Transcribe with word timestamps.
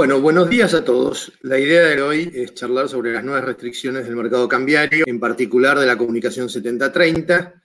Bueno, 0.00 0.18
buenos 0.18 0.48
días 0.48 0.72
a 0.72 0.82
todos. 0.82 1.30
La 1.42 1.58
idea 1.58 1.82
de 1.82 2.00
hoy 2.00 2.32
es 2.34 2.54
charlar 2.54 2.88
sobre 2.88 3.12
las 3.12 3.22
nuevas 3.22 3.44
restricciones 3.44 4.06
del 4.06 4.16
mercado 4.16 4.48
cambiario, 4.48 5.04
en 5.06 5.20
particular 5.20 5.78
de 5.78 5.84
la 5.84 5.98
comunicación 5.98 6.48
7030, 6.48 7.62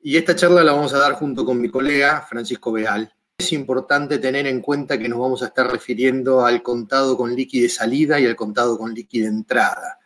y 0.00 0.16
esta 0.16 0.36
charla 0.36 0.62
la 0.62 0.74
vamos 0.74 0.94
a 0.94 0.98
dar 0.98 1.14
junto 1.14 1.44
con 1.44 1.60
mi 1.60 1.68
colega 1.68 2.24
Francisco 2.30 2.70
Beal. 2.70 3.12
Es 3.36 3.52
importante 3.52 4.20
tener 4.20 4.46
en 4.46 4.60
cuenta 4.60 4.96
que 4.96 5.08
nos 5.08 5.18
vamos 5.18 5.42
a 5.42 5.46
estar 5.46 5.72
refiriendo 5.72 6.46
al 6.46 6.62
contado 6.62 7.16
con 7.16 7.34
liqui 7.34 7.60
de 7.60 7.68
salida 7.68 8.20
y 8.20 8.26
al 8.26 8.36
contado 8.36 8.78
con 8.78 8.94
liqui 8.94 9.18
de 9.18 9.26
entrada. 9.26 9.98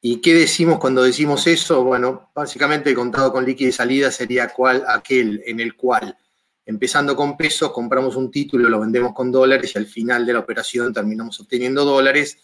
¿Y 0.00 0.20
qué 0.20 0.34
decimos 0.34 0.80
cuando 0.80 1.04
decimos 1.04 1.46
eso? 1.46 1.84
Bueno, 1.84 2.32
básicamente 2.34 2.90
el 2.90 2.96
contado 2.96 3.30
con 3.32 3.44
liqui 3.44 3.66
de 3.66 3.72
salida 3.72 4.10
sería 4.10 4.48
cual, 4.48 4.82
aquel 4.88 5.44
en 5.46 5.60
el 5.60 5.76
cual 5.76 6.18
empezando 6.66 7.14
con 7.14 7.36
pesos, 7.36 7.72
compramos 7.72 8.16
un 8.16 8.30
título, 8.30 8.68
lo 8.68 8.80
vendemos 8.80 9.12
con 9.12 9.30
dólares 9.30 9.72
y 9.74 9.78
al 9.78 9.86
final 9.86 10.24
de 10.24 10.32
la 10.32 10.38
operación 10.40 10.92
terminamos 10.92 11.38
obteniendo 11.40 11.84
dólares, 11.84 12.38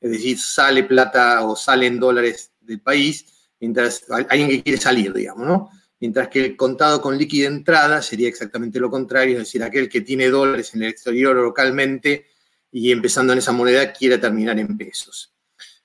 es 0.00 0.10
decir, 0.10 0.38
sale 0.38 0.84
plata 0.84 1.44
o 1.44 1.56
salen 1.56 1.98
dólares 1.98 2.52
del 2.60 2.80
país, 2.80 3.26
mientras 3.60 4.04
alguien 4.08 4.48
que 4.48 4.62
quiere 4.62 4.80
salir, 4.80 5.12
digamos, 5.12 5.46
¿no? 5.46 5.70
Mientras 5.98 6.28
que 6.28 6.44
el 6.44 6.56
contado 6.56 7.00
con 7.00 7.16
líquida 7.16 7.48
entrada 7.48 8.02
sería 8.02 8.28
exactamente 8.28 8.78
lo 8.78 8.90
contrario, 8.90 9.34
es 9.34 9.44
decir, 9.44 9.62
aquel 9.62 9.88
que 9.88 10.02
tiene 10.02 10.28
dólares 10.28 10.74
en 10.74 10.82
el 10.82 10.90
exterior 10.90 11.34
localmente 11.36 12.26
y 12.70 12.92
empezando 12.92 13.32
en 13.32 13.38
esa 13.38 13.52
moneda 13.52 13.92
quiere 13.92 14.18
terminar 14.18 14.58
en 14.58 14.76
pesos. 14.76 15.32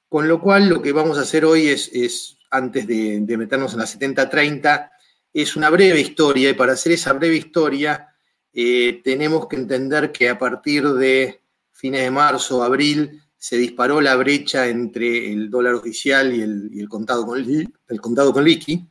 Con 0.09 0.27
lo 0.27 0.41
cual, 0.41 0.67
lo 0.67 0.81
que 0.81 0.91
vamos 0.91 1.17
a 1.17 1.21
hacer 1.21 1.45
hoy 1.45 1.69
es, 1.69 2.37
antes 2.49 2.85
de, 2.85 3.21
de 3.21 3.37
meternos 3.37 3.71
en 3.71 3.79
la 3.79 3.85
70-30, 3.85 4.91
es 5.33 5.55
una 5.55 5.69
breve 5.69 5.99
historia 5.99 6.49
y 6.49 6.53
para 6.53 6.73
hacer 6.73 6.91
esa 6.93 7.13
breve 7.13 7.35
historia 7.35 8.07
eh, 8.53 9.01
tenemos 9.03 9.47
que 9.47 9.55
entender 9.55 10.11
que 10.11 10.29
a 10.29 10.37
partir 10.37 10.87
de 10.89 11.41
fines 11.71 12.01
de 12.01 12.11
marzo, 12.11 12.63
abril, 12.63 13.21
se 13.37 13.57
disparó 13.57 14.01
la 14.01 14.15
brecha 14.15 14.67
entre 14.67 15.31
el 15.31 15.49
dólar 15.49 15.73
oficial 15.73 16.33
y 16.33 16.41
el, 16.41 16.87
contado, 16.87 17.25
con, 17.25 17.39
el 17.39 18.01
contado 18.01 18.33
con 18.33 18.43
liqui, 18.43 18.87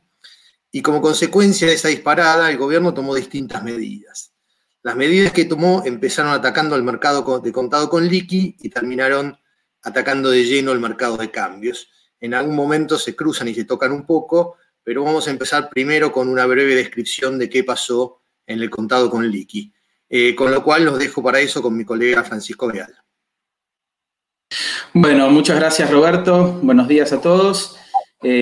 y 0.71 0.81
como 0.81 1.01
consecuencia 1.01 1.67
de 1.67 1.73
esa 1.73 1.87
disparada, 1.87 2.49
el 2.49 2.57
gobierno 2.57 2.93
tomó 2.93 3.15
distintas 3.15 3.63
medidas. 3.63 4.33
Las 4.83 4.95
medidas 4.95 5.31
que 5.31 5.45
tomó 5.45 5.83
empezaron 5.85 6.33
atacando 6.33 6.75
al 6.75 6.83
mercado 6.83 7.39
de 7.39 7.51
contado 7.51 7.89
con 7.89 8.07
liqui 8.07 8.57
y 8.59 8.69
terminaron 8.69 9.37
atacando 9.83 10.29
de 10.29 10.43
lleno 10.43 10.71
el 10.71 10.79
mercado 10.79 11.17
de 11.17 11.29
cambios. 11.29 11.87
En 12.19 12.33
algún 12.33 12.55
momento 12.55 12.97
se 12.97 13.15
cruzan 13.15 13.47
y 13.47 13.53
se 13.53 13.65
tocan 13.65 13.91
un 13.91 14.05
poco, 14.05 14.57
pero 14.83 15.03
vamos 15.03 15.27
a 15.27 15.31
empezar 15.31 15.69
primero 15.69 16.11
con 16.11 16.27
una 16.27 16.45
breve 16.45 16.75
descripción 16.75 17.37
de 17.37 17.49
qué 17.49 17.63
pasó 17.63 18.21
en 18.47 18.61
el 18.61 18.69
contado 18.69 19.09
con 19.09 19.29
liqui. 19.29 19.73
Eh, 20.13 20.35
con 20.35 20.51
lo 20.51 20.61
cual 20.61 20.83
los 20.83 20.99
dejo 20.99 21.23
para 21.23 21.39
eso 21.39 21.61
con 21.61 21.77
mi 21.77 21.85
colega 21.85 22.21
Francisco 22.23 22.67
Veal. 22.67 22.93
Bueno, 24.93 25.29
muchas 25.29 25.57
gracias 25.57 25.89
Roberto. 25.89 26.59
Buenos 26.61 26.89
días 26.89 27.13
a 27.13 27.21
todos. 27.21 27.77
Eh, 28.21 28.41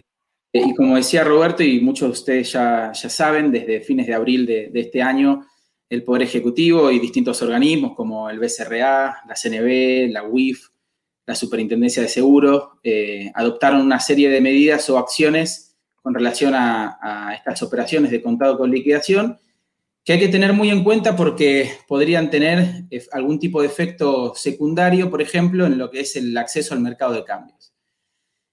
y 0.51 0.73
como 0.73 0.95
decía 0.95 1.23
Roberto, 1.23 1.61
y 1.61 1.79
muchos 1.79 2.07
de 2.07 2.13
ustedes 2.13 2.51
ya, 2.53 2.91
ya 2.91 3.09
saben, 3.09 3.51
desde 3.51 3.81
fines 3.81 4.07
de 4.07 4.15
abril 4.15 4.47
de, 4.47 4.71
este 4.73 5.03
año, 5.03 5.45
el 5.87 6.03
Poder 6.03 6.23
Ejecutivo 6.23 6.89
y 6.89 6.97
distintos 6.97 7.39
organismos 7.43 7.95
como 7.95 8.31
el 8.31 8.39
BCRA, 8.39 9.21
la 9.27 9.35
CNB, 9.35 10.11
la 10.11 10.23
UIF, 10.23 10.69
la 11.27 11.35
Superintendencia 11.35 12.01
de 12.01 12.09
Seguros, 12.09 12.69
eh, 12.81 13.31
adoptaron 13.35 13.81
una 13.81 13.99
serie 13.99 14.29
de 14.29 14.41
medidas 14.41 14.89
o 14.89 14.97
acciones 14.97 15.68
con 16.01 16.13
relación 16.13 16.53
a, 16.55 17.33
estas 17.35 17.61
operaciones 17.63 18.11
de 18.11 18.21
contado 18.21 18.57
con 18.57 18.71
liquidación, 18.71 19.39
que 20.03 20.13
hay 20.13 20.19
que 20.19 20.29
tener 20.29 20.53
muy 20.53 20.69
en 20.69 20.83
cuenta 20.83 21.15
porque 21.15 21.71
podrían 21.87 22.29
tener 22.29 22.85
eh, 22.89 23.05
algún 23.11 23.39
tipo 23.39 23.61
de 23.61 23.67
efecto 23.67 24.33
secundario, 24.35 25.09
por 25.09 25.21
ejemplo, 25.21 25.65
en 25.65 25.77
lo 25.77 25.91
que 25.91 26.01
es 26.01 26.15
el 26.15 26.35
acceso 26.37 26.73
al 26.73 26.79
mercado 26.79 27.13
de 27.13 27.23
cambios. 27.23 27.73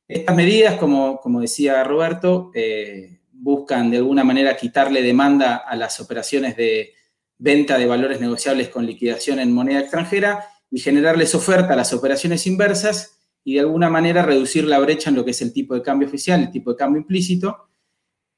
Estas 0.09 0.37
medidas, 0.37 0.77
como, 0.77 1.41
decía 1.41 1.83
Roberto, 1.83 2.51
eh, 2.55 3.21
buscan 3.33 3.91
de 3.91 3.99
alguna 3.99 4.25
manera 4.25 4.57
quitarle 4.57 5.03
demanda 5.03 5.57
a 5.57 5.77
las 5.77 6.01
operaciones 6.01 6.57
de 6.57 6.95
venta 7.39 7.79
de 7.79 7.87
valores 7.87 8.21
negociables 8.21 8.69
con 8.69 8.87
liquidación 8.87 9.41
en 9.41 9.53
moneda 9.53 9.81
extranjera 9.81 10.47
y 10.71 10.81
generarles 10.81 11.35
oferta 11.35 11.73
a 11.73 11.77
las 11.77 11.93
operaciones 11.93 12.47
inversas 12.47 13.16
y 13.47 13.55
de 13.55 13.61
alguna 13.61 13.89
manera 13.89 14.25
reducir 14.25 14.65
la 14.65 14.81
brecha 14.81 15.09
en 15.09 15.15
lo 15.15 15.25
que 15.25 15.31
es 15.31 15.41
el 15.41 15.53
tipo 15.53 15.73
de 15.73 15.81
cambio 15.81 16.09
oficial, 16.09 16.41
el 16.41 16.51
tipo 16.51 16.73
de 16.73 16.77
cambio 16.77 17.01
implícito. 17.01 17.69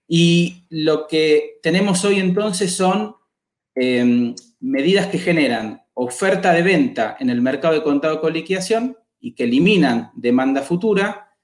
Y 0.07 0.67
lo 0.69 1.07
que 1.07 1.59
tenemos 1.63 2.05
hoy 2.05 2.21
entonces 2.21 2.75
son 2.75 3.17
em, 3.75 4.35
medidas 4.61 5.07
que 5.07 5.17
generan 5.17 5.81
oferta 5.95 6.53
de 6.53 6.61
venta 6.61 7.17
en 7.21 7.31
el 7.31 7.41
mercado 7.41 7.73
de 7.73 7.83
contado 7.83 8.21
con 8.21 8.35
liquidación 8.35 8.99
y 9.19 9.35
que 9.35 9.45
eliminan 9.45 10.11
demanda 10.15 10.61
futura, 10.61 11.35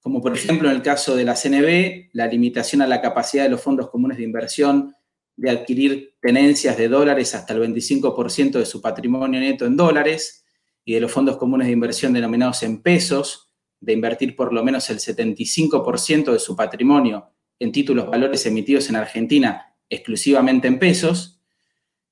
como 0.00 0.20
por 0.20 0.34
ejemplo 0.34 0.68
en 0.68 0.74
el 0.74 0.82
caso 0.82 1.14
de 1.14 1.22
la 1.22 1.36
CNB, 1.36 2.08
la 2.14 2.26
limitación 2.26 2.82
a 2.82 2.88
la 2.88 3.00
capacidad 3.00 3.44
de 3.44 3.50
los 3.50 3.62
fondos 3.62 3.88
comunes 3.88 4.18
de 4.18 4.24
inversión 4.24 4.96
de 5.36 5.48
adquirir 5.48 6.16
tenencias 6.20 6.76
de 6.76 6.88
dólares 6.88 7.36
hasta 7.36 7.54
el 7.54 7.60
25% 7.72 8.58
de 8.58 8.66
su 8.66 8.82
patrimonio 8.82 9.38
neto 9.38 9.64
en 9.64 9.76
dólares, 9.76 10.41
y 10.84 10.94
de 10.94 11.00
los 11.00 11.12
fondos 11.12 11.36
comunes 11.36 11.66
de 11.66 11.72
inversión 11.72 12.12
denominados 12.12 12.62
en 12.62 12.82
pesos, 12.82 13.50
de 13.80 13.92
invertir 13.92 14.36
por 14.36 14.52
lo 14.52 14.62
menos 14.64 14.88
el 14.90 14.98
75% 14.98 16.32
de 16.32 16.38
su 16.38 16.54
patrimonio 16.56 17.30
en 17.58 17.72
títulos 17.72 18.08
valores 18.08 18.46
emitidos 18.46 18.88
en 18.88 18.96
Argentina 18.96 19.74
exclusivamente 19.88 20.68
en 20.68 20.78
pesos. 20.78 21.40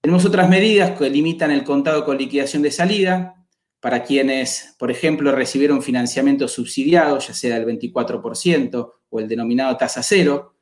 Tenemos 0.01 0.25
otras 0.25 0.49
medidas 0.49 0.99
que 0.99 1.11
limitan 1.11 1.51
el 1.51 1.65
contado 1.65 2.05
con 2.05 2.19
liquidación 2.19 2.63
de 2.63 2.71
salida 2.71 3.47
para 3.81 4.05
quienes, 4.05 4.75
por 4.79 4.91
ejemplo, 4.91 5.33
recibieron 5.33 5.83
financiamiento 5.83 6.47
subsidiado, 6.49 7.19
ya 7.19 7.33
sea 7.33 7.59
del 7.59 7.67
24% 7.67 8.93
o 9.09 9.21
el 9.21 9.29
denominado 9.29 9.77
tasa 9.77 10.03
cero, 10.03 10.55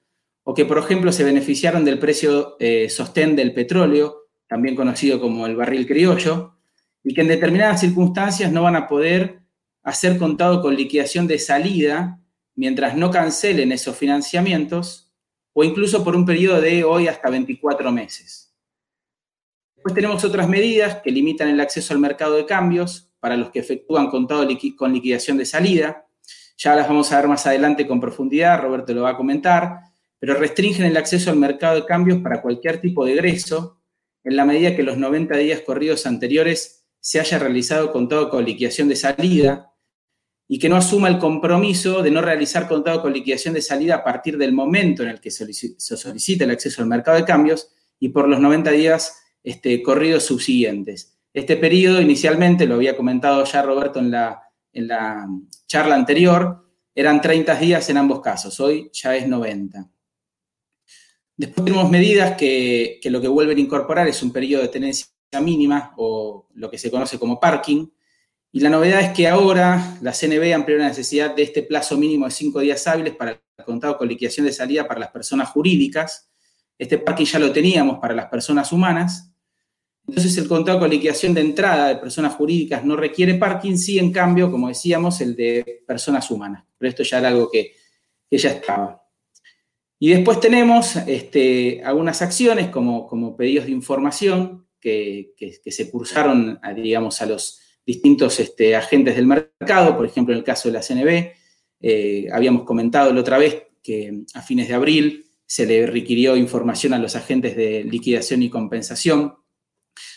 o 0.45 0.55
que, 0.55 0.65
por 0.65 0.79
ejemplo, 0.79 1.13
se 1.13 1.25
beneficiaron 1.25 1.85
del 1.85 1.99
precio 1.99 2.57
eh, 2.61 2.89
sostén 2.89 3.37
del 3.37 3.53
petróleo, 3.53 4.29
también 4.47 4.77
conocido 4.77 5.21
como 5.21 5.47
el 5.47 5.57
barril 5.57 5.87
criollo, 5.87 6.58
y 7.03 7.15
que 7.15 7.23
en 7.23 7.29
determinadas 7.29 7.81
circunstancias 7.81 8.53
no 8.53 8.63
van 8.63 8.77
a 8.77 8.87
poder 8.87 9.41
hacer 9.83 10.19
contado 10.19 10.61
con 10.61 10.77
liquidación 10.77 11.27
de 11.27 11.39
salida 11.39 12.21
mientras 12.55 12.97
no 12.97 13.11
cancelen 13.11 13.73
esos 13.73 13.97
financiamientos 13.97 15.13
o 15.53 15.65
incluso 15.65 16.05
por 16.05 16.15
un 16.15 16.27
periodo 16.27 16.61
de 16.61 16.85
hoy 16.85 17.09
hasta 17.09 17.31
24 17.31 17.91
meses. 17.93 18.55
Después 19.77 19.95
tenemos 19.95 20.25
otras 20.25 20.49
medidas 20.49 20.97
que 21.03 21.11
limitan 21.11 21.49
el 21.49 21.61
acceso 21.61 21.95
al 21.95 22.01
mercado 22.01 22.37
de 22.37 22.47
cambios 22.47 23.11
para 23.21 23.37
los 23.37 23.51
que 23.51 23.61
efectúan 23.61 24.09
contado 24.09 24.47
con 24.77 24.93
liquidación 24.93 25.39
de 25.39 25.47
salida. 25.47 26.07
Ya 26.57 26.75
las 26.75 26.89
vamos 26.89 27.13
a 27.13 27.17
ver 27.17 27.29
más 27.29 27.47
adelante 27.47 27.87
con 27.87 28.01
profundidad, 28.01 28.61
Roberto 28.61 28.93
lo 28.93 29.03
va 29.03 29.11
a 29.11 29.17
comentar, 29.17 29.81
pero 30.19 30.35
restringen 30.35 30.85
el 30.85 30.97
acceso 30.97 31.31
al 31.31 31.37
mercado 31.37 31.77
de 31.77 31.87
cambios 31.87 32.21
para 32.21 32.43
cualquier 32.43 32.81
tipo 32.81 33.05
de 33.05 33.13
egreso 33.13 33.81
en 34.25 34.37
la 34.37 34.45
medida 34.45 34.75
que 34.75 34.83
los 34.83 34.99
90 34.99 35.37
días 35.37 35.61
corridos 35.61 36.07
anteriores 36.07 36.88
se 37.01 37.21
haya 37.21 37.39
realizado 37.39 37.93
contado 37.93 38.29
con 38.31 38.45
liquidación 38.45 38.89
de 38.89 38.97
salida 38.97 39.73
y 40.49 40.59
que 40.59 40.69
no 40.69 40.77
asuma 40.77 41.09
el 41.09 41.19
compromiso 41.19 42.03
de 42.03 42.11
no 42.11 42.23
realizar 42.23 42.67
contado 42.67 43.03
con 43.03 43.13
liquidación 43.13 43.55
de 43.55 43.63
salida 43.63 43.97
a 43.97 44.05
partir 44.05 44.39
del 44.39 44.53
momento 44.53 45.03
en 45.03 45.11
el 45.11 45.21
que 45.21 45.31
se 45.31 45.47
solicita 45.79 46.45
el 46.45 46.51
acceso 46.51 46.83
al 46.83 46.89
mercado 46.89 47.19
de 47.19 47.25
cambios 47.25 47.71
y 48.01 48.09
por 48.09 48.29
los 48.29 48.41
90 48.41 48.71
días 48.71 49.19
este, 49.43 49.83
corridos 49.83 50.25
subsiguientes. 50.25 51.19
Este 51.35 51.57
periodo 51.57 52.01
inicialmente, 52.01 52.67
lo 52.67 52.77
había 52.77 52.97
comentado 52.97 53.45
ya 53.45 53.63
Roberto 53.63 53.99
en 53.99 54.11
la, 54.11 54.43
en 54.73 54.89
la 54.89 55.29
charla 55.67 55.95
anterior, 55.95 56.65
eran 56.95 57.21
30 57.21 57.55
días 57.57 57.89
en 57.91 57.99
ambos 57.99 58.21
casos, 58.21 58.59
hoy 58.59 58.91
ya 58.93 59.15
es 59.15 59.29
90. 59.29 59.89
Después 61.37 61.65
tenemos 61.65 61.91
medidas 61.91 62.37
que, 62.37 62.99
que 63.01 63.11
lo 63.11 63.21
que 63.21 63.29
vuelven 63.29 63.59
a 63.59 63.61
incorporar 63.61 64.09
es 64.09 64.23
un 64.23 64.33
periodo 64.33 64.63
de 64.63 64.69
tenencia 64.69 65.07
mínima 65.41 65.93
o 65.97 66.47
lo 66.55 66.71
que 66.71 66.79
se 66.79 66.91
conoce 66.91 67.19
como 67.19 67.39
parking. 67.39 67.87
Y 68.51 68.61
la 68.61 68.71
novedad 68.71 69.01
es 69.01 69.11
que 69.11 69.29
ahora 69.29 69.99
la 70.01 70.13
CNB 70.13 70.55
amplió 70.55 70.79
la 70.79 70.89
necesidad 70.89 71.35
de 71.35 71.43
este 71.43 71.63
plazo 71.63 71.99
mínimo 71.99 72.25
de 72.25 72.31
cinco 72.31 72.61
días 72.61 72.87
hábiles 72.87 73.15
para 73.15 73.33
el 73.33 73.65
contado 73.65 73.99
con 73.99 74.09
liquidación 74.09 74.47
de 74.47 74.53
salida 74.53 74.89
para 74.89 75.01
las 75.01 75.11
personas 75.11 75.51
jurídicas. 75.51 76.31
Este 76.79 76.97
parking 76.97 77.27
ya 77.27 77.39
lo 77.39 77.53
teníamos 77.53 77.99
para 77.99 78.15
las 78.15 78.27
personas 78.27 78.73
humanas. 78.73 79.31
Entonces 80.07 80.39
el 80.39 80.49
contado 80.49 80.79
con 80.79 80.89
liquidación 80.89 81.35
de 81.35 81.43
entrada 81.43 81.89
de 81.89 81.97
personas 81.97 82.35
jurídicas 82.35 82.83
no 82.83 82.97
requiere 82.97 83.35
parking, 83.35 83.77
sí 83.77 83.99
en 83.99 84.11
cambio, 84.11 84.51
como 84.51 84.69
decíamos, 84.69 85.21
el 85.21 85.37
de 85.37 85.83
personas 85.87 86.31
humanas. 86.31 86.65
Pero 86.79 86.89
esto 86.89 87.03
ya 87.03 87.19
era 87.19 87.29
algo 87.29 87.51
que, 87.51 87.75
ya 88.31 88.51
estaba. 88.51 89.03
Y 89.99 90.11
después 90.11 90.41
tenemos 90.41 90.97
este, 90.97 91.83
algunas 91.85 92.23
acciones 92.23 92.69
como, 92.69 93.07
como 93.07 93.37
pedidos 93.37 93.67
de 93.67 93.73
información 93.73 94.68
que, 94.81 95.35
se 95.67 95.91
cursaron, 95.91 96.59
a, 96.63 96.73
digamos, 96.73 97.21
a 97.23 97.27
los 97.27 97.61
distintos 97.85 98.39
este, 98.41 98.77
agentes 98.77 99.17
del 99.17 99.27
mercado, 99.27 99.97
por 99.97 100.07
ejemplo, 100.07 100.35
en 100.35 100.39
el 100.39 100.45
caso 100.45 100.69
de 100.69 100.75
la 100.75 100.83
CNB, 100.83 101.33
eh, 101.81 102.27
habíamos 102.33 102.65
comentado 102.65 103.13
la 103.13 103.21
otra 103.21 103.39
vez 103.39 103.63
que 103.83 104.25
a 104.35 104.43
fines 104.43 104.69
de 104.69 104.75
abril 104.75 105.25
se 105.47 105.65
le 105.65 105.87
requirió 105.87 106.37
información 106.37 106.93
a 106.93 106.99
los 106.99 107.17
agentes 107.17 107.57
de 107.57 107.85
liquidación 107.85 108.43
y 108.43 108.51
compensación 108.51 109.35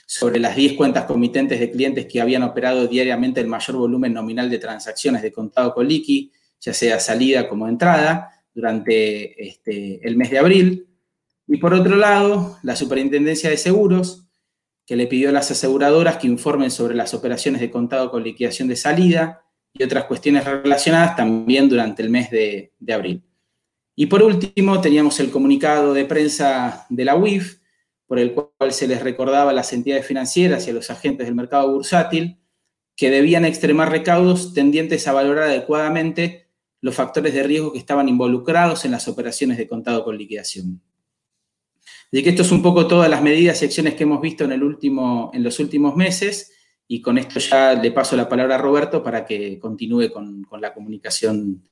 sobre 0.05 0.39
las 0.39 0.57
10 0.57 0.73
cuentas 0.73 1.05
comitentes 1.05 1.59
de 1.59 1.71
clientes 1.71 2.05
que 2.05 2.19
habían 2.19 2.43
operado 2.43 2.87
diariamente 2.87 3.39
el 3.39 3.47
mayor 3.47 3.77
volumen 3.77 4.13
nominal 4.13 4.49
de 4.49 4.57
transacciones 4.57 5.21
de 5.21 5.31
contado 5.31 5.73
con 5.73 5.87
liqui, 5.87 6.31
ya 6.59 6.73
sea 6.73 6.99
salida 6.99 7.47
como 7.47 7.69
entrada, 7.69 8.29
durante 8.53 9.41
este, 9.41 10.05
el 10.05 10.17
mes 10.17 10.31
de 10.31 10.39
abril. 10.39 10.87
Y 11.47 11.57
por 11.57 11.73
otro 11.73 11.95
lado, 11.95 12.57
la 12.63 12.75
Superintendencia 12.75 13.49
de 13.49 13.57
Seguros, 13.57 14.27
que 14.85 14.95
le 14.95 15.07
pidió 15.07 15.29
a 15.29 15.31
las 15.31 15.51
aseguradoras 15.51 16.17
que 16.17 16.27
informen 16.27 16.71
sobre 16.71 16.95
las 16.95 17.13
operaciones 17.13 17.61
de 17.61 17.71
contado 17.71 18.11
con 18.11 18.23
liquidación 18.23 18.67
de 18.67 18.75
salida 18.75 19.43
y 19.73 19.83
otras 19.83 20.05
cuestiones 20.05 20.43
relacionadas 20.45 21.15
también 21.15 21.69
durante 21.69 22.03
el 22.03 22.09
mes 22.09 22.29
de, 22.29 22.71
abril. 22.91 23.23
Y 23.95 24.07
por 24.07 24.23
último, 24.23 24.81
teníamos 24.81 25.19
el 25.19 25.31
comunicado 25.31 25.93
de 25.93 26.05
prensa 26.05 26.85
de 26.89 27.05
la 27.05 27.15
UIF, 27.15 27.59
por 28.07 28.19
el 28.19 28.33
cual 28.33 28.73
se 28.73 28.87
les 28.87 29.01
recordaba 29.01 29.51
a 29.51 29.53
las 29.53 29.71
entidades 29.71 30.05
financieras 30.05 30.67
y 30.67 30.71
a 30.71 30.73
los 30.73 30.89
agentes 30.89 31.25
del 31.25 31.35
mercado 31.35 31.71
bursátil 31.71 32.37
que 32.97 33.09
debían 33.09 33.45
extremar 33.45 33.89
recaudos 33.89 34.53
tendientes 34.53 35.07
a 35.07 35.13
valorar 35.13 35.45
adecuadamente 35.45 36.47
los 36.81 36.95
factores 36.95 37.33
de 37.33 37.43
riesgo 37.43 37.71
que 37.71 37.79
estaban 37.79 38.09
involucrados 38.09 38.83
en 38.85 38.91
las 38.91 39.07
operaciones 39.07 39.57
de 39.57 39.67
contado 39.67 40.03
con 40.03 40.17
liquidación. 40.17 40.81
De 42.11 42.21
que 42.21 42.29
esto 42.31 42.41
es 42.41 42.51
un 42.51 42.61
poco 42.61 42.87
todas 42.87 43.09
las 43.09 43.21
medidas 43.21 43.61
y 43.61 43.65
acciones 43.65 43.95
que 43.95 44.03
hemos 44.03 44.21
visto 44.21 44.43
en, 44.43 44.51
el 44.51 44.63
último, 44.63 45.31
en 45.33 45.43
los 45.43 45.59
últimos 45.59 45.95
meses 45.95 46.51
y 46.87 47.01
con 47.01 47.17
esto 47.17 47.39
ya 47.39 47.73
le 47.73 47.91
paso 47.91 48.17
la 48.17 48.27
palabra 48.27 48.55
a 48.55 48.57
Roberto 48.57 49.01
para 49.01 49.23
que 49.23 49.57
continúe 49.59 50.11
con, 50.11 50.43
con 50.43 50.59
la 50.59 50.73
comunicación 50.73 51.63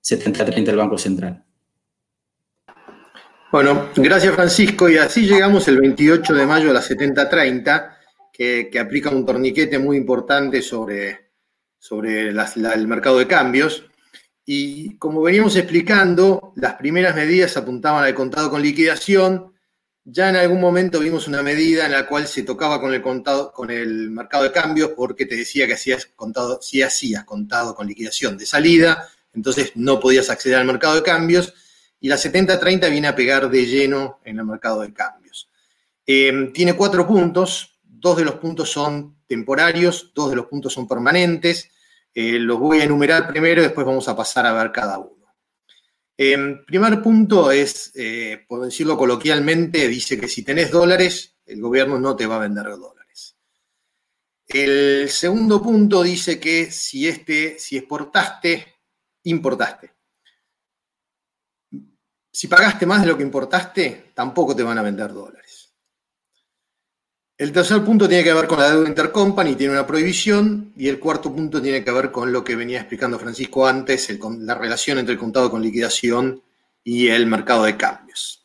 7030 0.00 0.72
del 0.72 0.78
Banco 0.78 0.98
Central. 0.98 1.44
Bueno, 3.50 3.88
gracias 3.94 4.34
Francisco. 4.34 4.88
Y 4.88 4.98
así 4.98 5.26
llegamos 5.26 5.68
el 5.68 5.78
28 5.78 6.34
de 6.34 6.46
mayo 6.46 6.70
a 6.70 6.74
la 6.74 6.82
7030, 6.82 7.98
que, 8.32 8.68
que 8.70 8.78
aplica 8.78 9.10
un 9.10 9.24
torniquete 9.24 9.78
muy 9.78 9.96
importante 9.96 10.60
sobre, 10.60 11.30
sobre 11.78 12.28
el 12.28 12.88
mercado 12.88 13.18
de 13.18 13.26
cambios. 13.26 13.86
Y 14.44 14.96
como 14.98 15.22
veníamos 15.22 15.56
explicando, 15.56 16.52
las 16.56 16.74
primeras 16.74 17.14
medidas 17.14 17.56
apuntaban 17.56 18.04
al 18.04 18.14
contado 18.14 18.50
con 18.50 18.60
liquidación. 18.60 19.52
Ya 20.10 20.30
en 20.30 20.36
algún 20.36 20.58
momento 20.58 21.00
vimos 21.00 21.28
una 21.28 21.42
medida 21.42 21.84
en 21.84 21.92
la 21.92 22.06
cual 22.06 22.26
se 22.26 22.42
tocaba 22.42 22.80
con 22.80 22.94
el, 22.94 23.02
contado, 23.02 23.52
con 23.52 23.70
el 23.70 24.10
mercado 24.10 24.44
de 24.44 24.52
cambios 24.52 24.92
porque 24.96 25.26
te 25.26 25.36
decía 25.36 25.66
que 25.66 25.74
hacías 25.74 26.06
contado, 26.16 26.60
si 26.62 26.80
hacías 26.80 27.24
contado 27.24 27.74
con 27.74 27.86
liquidación 27.86 28.38
de 28.38 28.46
salida, 28.46 29.06
entonces 29.34 29.72
no 29.74 30.00
podías 30.00 30.30
acceder 30.30 30.56
al 30.56 30.66
mercado 30.66 30.94
de 30.94 31.02
cambios 31.02 31.52
y 32.00 32.08
la 32.08 32.16
70-30 32.16 32.90
viene 32.90 33.08
a 33.08 33.14
pegar 33.14 33.50
de 33.50 33.66
lleno 33.66 34.20
en 34.24 34.38
el 34.38 34.46
mercado 34.46 34.80
de 34.80 34.94
cambios. 34.94 35.50
Eh, 36.06 36.52
tiene 36.54 36.74
cuatro 36.74 37.06
puntos, 37.06 37.78
dos 37.82 38.16
de 38.16 38.24
los 38.24 38.36
puntos 38.36 38.70
son 38.70 39.14
temporarios, 39.26 40.10
dos 40.14 40.30
de 40.30 40.36
los 40.36 40.46
puntos 40.46 40.72
son 40.72 40.88
permanentes. 40.88 41.68
Eh, 42.14 42.38
los 42.38 42.58
voy 42.58 42.80
a 42.80 42.84
enumerar 42.84 43.28
primero 43.28 43.60
después 43.60 43.86
vamos 43.86 44.08
a 44.08 44.16
pasar 44.16 44.46
a 44.46 44.54
ver 44.54 44.72
cada 44.72 45.00
uno. 45.00 45.17
Eh, 46.20 46.36
primer 46.66 47.00
punto 47.00 47.52
es, 47.52 47.92
por 48.48 48.64
decirlo 48.64 48.98
coloquialmente, 48.98 49.86
dice 49.86 50.18
que 50.18 50.26
si 50.26 50.42
tenés 50.42 50.70
dólares, 50.70 51.36
el 51.46 51.62
gobierno 51.62 51.98
no 51.98 52.16
te 52.16 52.26
va 52.26 52.36
a 52.36 52.40
vender 52.40 52.64
dólares. 52.64 52.98
El 54.48 55.10
segundo 55.10 55.62
punto 55.62 56.02
dice 56.02 56.40
que 56.40 56.70
si, 56.70 57.06
este, 57.06 57.58
si 57.58 57.76
exportaste, 57.76 58.66
importaste. 59.24 59.92
Si 62.32 62.46
pagaste 62.46 62.86
más 62.86 63.02
de 63.02 63.08
lo 63.08 63.16
que 63.16 63.24
importaste, 63.24 64.12
tampoco 64.14 64.56
te 64.56 64.62
van 64.62 64.78
a 64.78 64.82
vender 64.82 65.12
dólares. 65.12 65.47
El 67.38 67.52
tercer 67.52 67.84
punto 67.84 68.08
tiene 68.08 68.24
que 68.24 68.34
ver 68.34 68.48
con 68.48 68.58
la 68.58 68.68
deuda 68.68 68.88
intercompany, 68.88 69.54
tiene 69.54 69.72
una 69.72 69.86
prohibición. 69.86 70.72
Y 70.76 70.88
el 70.88 70.98
cuarto 70.98 71.32
punto 71.32 71.62
tiene 71.62 71.84
que 71.84 71.92
ver 71.92 72.10
con 72.10 72.32
lo 72.32 72.42
que 72.42 72.56
venía 72.56 72.80
explicando 72.80 73.16
Francisco 73.16 73.64
antes, 73.64 74.10
la 74.40 74.56
relación 74.56 74.98
entre 74.98 75.12
el 75.12 75.20
contado 75.20 75.48
con 75.48 75.62
liquidación 75.62 76.42
y 76.82 77.06
el 77.06 77.26
mercado 77.26 77.62
de 77.62 77.76
cambios. 77.76 78.44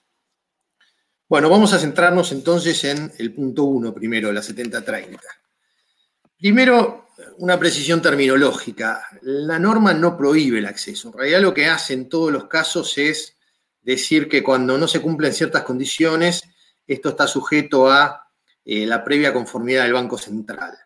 Bueno, 1.27 1.49
vamos 1.49 1.73
a 1.73 1.79
centrarnos 1.79 2.31
entonces 2.33 2.83
en 2.83 3.11
el 3.17 3.33
punto 3.33 3.63
1 3.63 3.95
primero, 3.95 4.31
la 4.31 4.43
7030. 4.43 5.19
Primero, 6.37 7.07
una 7.39 7.57
precisión 7.57 7.99
terminológica. 7.99 9.07
La 9.23 9.57
norma 9.57 9.95
no 9.95 10.15
prohíbe 10.15 10.59
el 10.59 10.67
acceso. 10.67 11.07
En 11.07 11.17
realidad 11.17 11.41
lo 11.41 11.53
que 11.55 11.65
hace 11.65 11.93
en 11.93 12.09
todos 12.09 12.31
los 12.31 12.45
casos 12.45 12.95
es 12.99 13.37
decir 13.81 14.29
que 14.29 14.43
cuando 14.43 14.77
no 14.77 14.87
se 14.87 15.01
cumplen 15.01 15.33
ciertas 15.33 15.63
condiciones, 15.63 16.43
esto 16.85 17.09
está 17.09 17.25
sujeto 17.25 17.89
a 17.89 18.23
eh, 18.65 18.85
la 18.85 19.03
previa 19.03 19.33
conformidad 19.33 19.83
del 19.83 19.93
Banco 19.93 20.17
Central. 20.17 20.77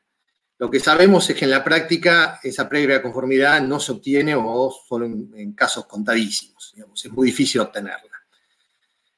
Lo 0.60 0.72
que 0.72 0.80
sabemos 0.80 1.30
es 1.30 1.36
que 1.36 1.46
en 1.46 1.52
la 1.52 1.64
práctica 1.64 2.40
esa 2.42 2.68
previa 2.68 3.02
conformidad 3.02 3.62
no 3.62 3.80
se 3.80 3.92
obtiene 3.92 4.34
o 4.36 4.76
solo 4.88 5.06
en, 5.06 5.54
casos 5.54 5.86
contadísimos. 5.86 6.74
es 6.96 7.12
muy 7.12 7.28
difícil 7.28 7.62
obtenerla. 7.62 8.18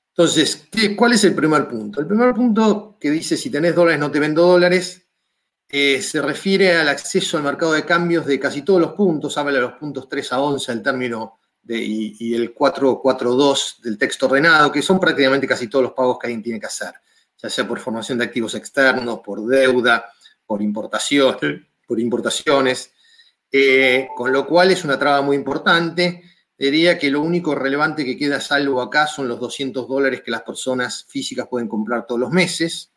Entonces, 0.10 0.68
¿cuál 0.98 1.14
es 1.14 1.24
el 1.24 1.34
primer 1.34 1.68
punto? 1.70 2.02
El 2.02 2.08
primer 2.08 2.34
punto 2.34 2.98
que 3.00 3.10
dice 3.10 3.38
si 3.38 3.50
tenés 3.50 3.74
dólares 3.74 4.02
no 4.02 4.12
te 4.12 4.20
vendo 4.20 4.46
dólares 4.46 5.10
eh, 5.72 6.02
se 6.02 6.20
refiere 6.20 6.76
al 6.76 6.90
acceso 6.90 7.38
al 7.38 7.44
mercado 7.44 7.74
de 7.74 7.86
cambios 7.86 8.26
de 8.26 8.40
casi 8.40 8.64
todos 8.64 8.82
los 8.82 8.94
puntos, 8.94 9.38
habla 9.38 9.54
de 9.54 9.62
los 9.62 9.74
puntos 9.74 10.10
3 10.10 10.34
a 10.34 10.42
11, 10.42 10.72
el 10.72 10.82
término 10.82 11.40
y, 11.68 12.34
el 12.34 12.54
442 12.56 13.78
del 13.84 13.98
texto 14.00 14.26
ordenado, 14.26 14.72
que 14.72 14.82
son 14.82 15.00
prácticamente 15.00 15.48
casi 15.48 15.68
todos 15.68 15.84
los 15.84 15.94
pagos 15.94 16.18
que 16.18 16.26
alguien 16.26 16.42
tiene 16.42 16.60
que 16.60 16.66
hacer, 16.66 16.96
ya 17.42 17.50
sea 17.50 17.68
por 17.68 17.80
formación 17.80 18.18
de 18.18 18.26
activos 18.26 18.56
externos, 18.56 19.20
por 19.24 19.46
deuda, 19.46 20.12
por, 20.46 20.62
importación, 20.62 21.38
por 21.88 22.00
importaciones, 22.00 22.92
eh, 23.52 24.08
con 24.16 24.32
lo 24.32 24.46
cual 24.46 24.72
es 24.72 24.84
una 24.84 25.00
traba 25.00 25.22
muy 25.22 25.38
importante. 25.38 26.24
Diría 26.58 26.98
que 27.00 27.10
lo 27.10 27.22
único 27.22 27.56
relevante 27.56 28.04
que 28.04 28.18
queda 28.18 28.42
salvo 28.42 28.82
acá 28.82 29.08
son 29.08 29.30
los 29.30 29.40
200 29.40 29.88
dólares 29.88 30.22
que 30.22 30.32
las 30.32 30.42
personas 30.42 31.06
físicas 31.08 31.48
pueden 31.48 31.70
comprar 31.70 32.06
todos 32.06 32.20
los 32.20 32.32
meses. 32.32 32.92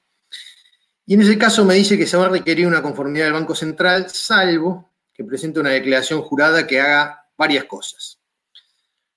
Y 1.07 1.15
en 1.15 1.23
ese 1.23 1.39
caso 1.39 1.65
me 1.65 1.75
dice 1.75 1.97
que 1.97 2.07
se 2.07 2.17
va 2.17 2.27
a 2.27 2.31
requerir 2.31 2.67
una 2.67 2.83
conformidad 2.83 3.27
del 3.27 3.35
Banco 3.35 3.55
Central, 3.55 4.11
salvo 4.11 4.91
que 5.13 5.25
presente 5.25 5.61
una 5.61 5.71
declaración 5.71 6.23
jurada 6.23 6.67
que 6.67 6.81
haga 6.81 7.29
varias 7.37 7.65
cosas. 7.65 8.19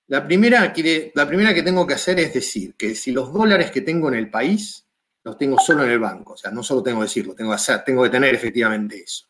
La 0.08 0.24
primera, 0.24 0.72
la 1.14 1.26
primera 1.26 1.52
que 1.52 1.62
tengo 1.64 1.84
que 1.84 1.94
hacer 1.94 2.20
es 2.20 2.32
decir 2.32 2.74
que 2.76 2.94
si 2.94 3.10
los 3.10 3.32
dólares 3.32 3.72
que 3.72 3.80
tengo 3.80 4.08
en 4.08 4.14
el 4.14 4.30
país 4.30 4.85
los 5.26 5.36
tengo 5.36 5.58
solo 5.58 5.82
en 5.82 5.90
el 5.90 5.98
banco, 5.98 6.34
o 6.34 6.36
sea, 6.36 6.52
no 6.52 6.62
solo 6.62 6.84
tengo 6.84 7.00
que 7.00 7.06
decirlo, 7.06 7.34
tengo 7.34 7.50
que, 7.50 7.58
tengo 7.84 8.04
que 8.04 8.10
tener 8.10 8.32
efectivamente 8.32 9.02
eso. 9.02 9.26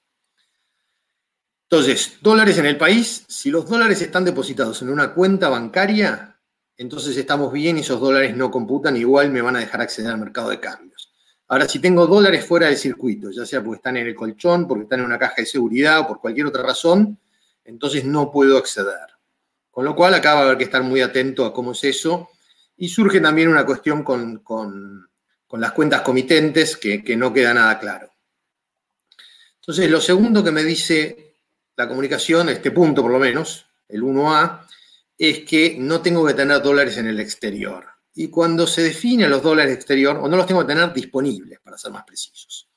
Entonces, 1.70 2.18
dólares 2.20 2.58
en 2.58 2.66
el 2.66 2.76
país, 2.76 3.24
si 3.26 3.50
los 3.50 3.66
dólares 3.66 4.02
están 4.02 4.22
depositados 4.22 4.82
en 4.82 4.90
una 4.90 5.14
cuenta 5.14 5.48
bancaria, 5.48 6.38
entonces 6.76 7.16
estamos 7.16 7.50
bien 7.50 7.78
y 7.78 7.80
esos 7.80 7.98
dólares 7.98 8.36
no 8.36 8.50
computan, 8.50 8.94
igual 8.94 9.30
me 9.30 9.40
van 9.40 9.56
a 9.56 9.60
dejar 9.60 9.80
acceder 9.80 10.12
al 10.12 10.18
mercado 10.18 10.50
de 10.50 10.60
cambios. 10.60 11.14
Ahora, 11.48 11.66
si 11.66 11.78
tengo 11.78 12.06
dólares 12.06 12.44
fuera 12.44 12.66
del 12.66 12.76
circuito, 12.76 13.30
ya 13.30 13.46
sea 13.46 13.64
porque 13.64 13.76
están 13.76 13.96
en 13.96 14.06
el 14.06 14.14
colchón, 14.14 14.68
porque 14.68 14.82
están 14.82 15.00
en 15.00 15.06
una 15.06 15.18
caja 15.18 15.36
de 15.38 15.46
seguridad 15.46 16.00
o 16.00 16.06
por 16.06 16.20
cualquier 16.20 16.44
otra 16.44 16.62
razón, 16.62 17.18
entonces 17.64 18.04
no 18.04 18.30
puedo 18.30 18.58
acceder. 18.58 19.16
Con 19.70 19.86
lo 19.86 19.96
cual 19.96 20.12
acá 20.12 20.34
va 20.34 20.40
a 20.40 20.42
haber 20.44 20.58
que 20.58 20.64
estar 20.64 20.82
muy 20.82 21.00
atento 21.00 21.46
a 21.46 21.54
cómo 21.54 21.72
es 21.72 21.82
eso. 21.84 22.28
Y 22.76 22.90
surge 22.90 23.18
también 23.18 23.48
una 23.48 23.64
cuestión 23.64 24.02
con, 24.02 24.42
las 25.54 25.72
cuentas 25.72 26.02
comitentes 26.02 26.76
que, 26.76 27.16
no 27.16 27.32
queda 27.32 27.54
nada 27.54 27.78
claro. 27.78 28.10
Entonces, 29.60 29.90
lo 29.90 30.00
segundo 30.00 30.44
que 30.44 30.52
me 30.52 30.64
dice 30.64 31.34
la 31.76 31.88
comunicación, 31.88 32.48
este 32.48 32.70
punto 32.70 33.02
por 33.02 33.10
lo 33.10 33.18
menos, 33.18 33.66
el 33.88 34.02
1A, 34.02 34.66
es 35.18 35.40
que 35.40 35.76
no 35.78 36.00
tengo 36.00 36.26
que 36.26 36.34
tener 36.34 36.62
dólares 36.62 36.96
en 36.98 37.06
el 37.06 37.20
exterior. 37.20 37.86
Y 38.14 38.28
cuando 38.28 38.66
se 38.66 38.82
define 38.82 39.28
los 39.28 39.42
dólares 39.42 39.74
exterior, 39.74 40.16
o 40.16 40.28
no 40.28 40.36
los 40.36 40.46
tengo 40.46 40.60
que 40.60 40.72
tener 40.72 40.92
disponibles, 40.92 41.60
para 41.60 41.78
ser 41.78 41.92
más 41.92 42.04
precisos. 42.04 42.68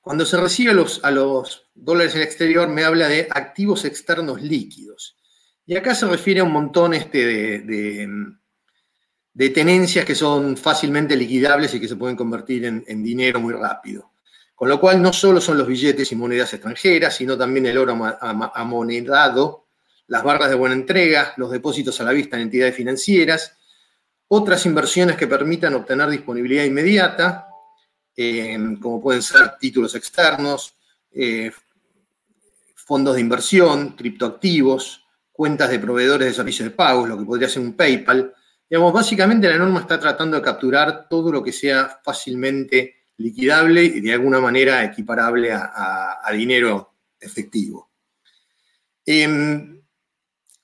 Cuando 0.00 0.24
se 0.24 0.36
recibe 0.36 0.72
los, 0.72 1.04
a 1.04 1.10
los 1.10 1.70
dólares 1.74 2.14
en 2.14 2.22
el 2.22 2.26
exterior, 2.26 2.68
me 2.68 2.84
habla 2.84 3.08
de 3.08 3.28
activos 3.30 3.84
externos 3.84 4.40
líquidos. 4.42 5.16
Y 5.66 5.76
acá 5.76 5.94
se 5.94 6.06
refiere 6.06 6.40
a 6.40 6.44
un 6.44 6.52
montón 6.52 6.94
este 6.94 7.24
de, 7.26 8.08
tenencias 9.48 10.04
que 10.04 10.14
son 10.14 10.54
fácilmente 10.58 11.16
liquidables 11.16 11.72
y 11.72 11.80
que 11.80 11.88
se 11.88 11.96
pueden 11.96 12.14
convertir 12.14 12.66
en, 12.66 13.02
dinero 13.02 13.40
muy 13.40 13.54
rápido. 13.54 14.10
Con 14.54 14.68
lo 14.68 14.78
cual 14.78 15.00
no 15.00 15.14
solo 15.14 15.40
son 15.40 15.56
los 15.56 15.66
billetes 15.66 16.12
y 16.12 16.16
monedas 16.16 16.52
extranjeras, 16.52 17.16
sino 17.16 17.38
también 17.38 17.64
el 17.64 17.78
oro 17.78 17.96
amonedado, 18.20 19.64
las 20.08 20.22
barras 20.22 20.50
de 20.50 20.56
buena 20.56 20.74
entrega, 20.74 21.32
los 21.38 21.50
depósitos 21.50 21.98
a 22.02 22.04
la 22.04 22.12
vista 22.12 22.36
en 22.36 22.42
entidades 22.42 22.76
financieras, 22.76 23.56
otras 24.28 24.66
inversiones 24.66 25.16
que 25.16 25.26
permitan 25.26 25.74
obtener 25.74 26.10
disponibilidad 26.10 26.64
inmediata, 26.64 27.48
eh, 28.14 28.58
como 28.82 29.00
pueden 29.00 29.22
ser 29.22 29.56
títulos 29.58 29.94
externos, 29.94 30.74
eh, 31.10 31.50
fondos 32.74 33.14
de 33.14 33.20
inversión, 33.22 33.96
criptoactivos, 33.96 35.06
cuentas 35.32 35.70
de 35.70 35.78
proveedores 35.78 36.28
de 36.28 36.34
servicios 36.34 36.68
de 36.68 36.74
pagos, 36.74 37.08
lo 37.08 37.16
que 37.16 37.24
podría 37.24 37.48
ser 37.48 37.62
un 37.62 37.72
PayPal. 37.72 38.34
Digamos, 38.70 38.92
básicamente 38.92 39.48
la 39.48 39.58
norma 39.58 39.80
está 39.80 39.98
tratando 39.98 40.36
de 40.36 40.44
capturar 40.44 41.08
todo 41.08 41.32
lo 41.32 41.42
que 41.42 41.50
sea 41.50 42.00
fácilmente 42.04 42.98
liquidable 43.16 43.82
y 43.82 44.00
de 44.00 44.12
alguna 44.12 44.38
manera 44.38 44.84
equiparable 44.84 45.52
a, 45.52 46.30
dinero 46.32 46.94
efectivo. 47.18 47.90
Em, 49.04 49.82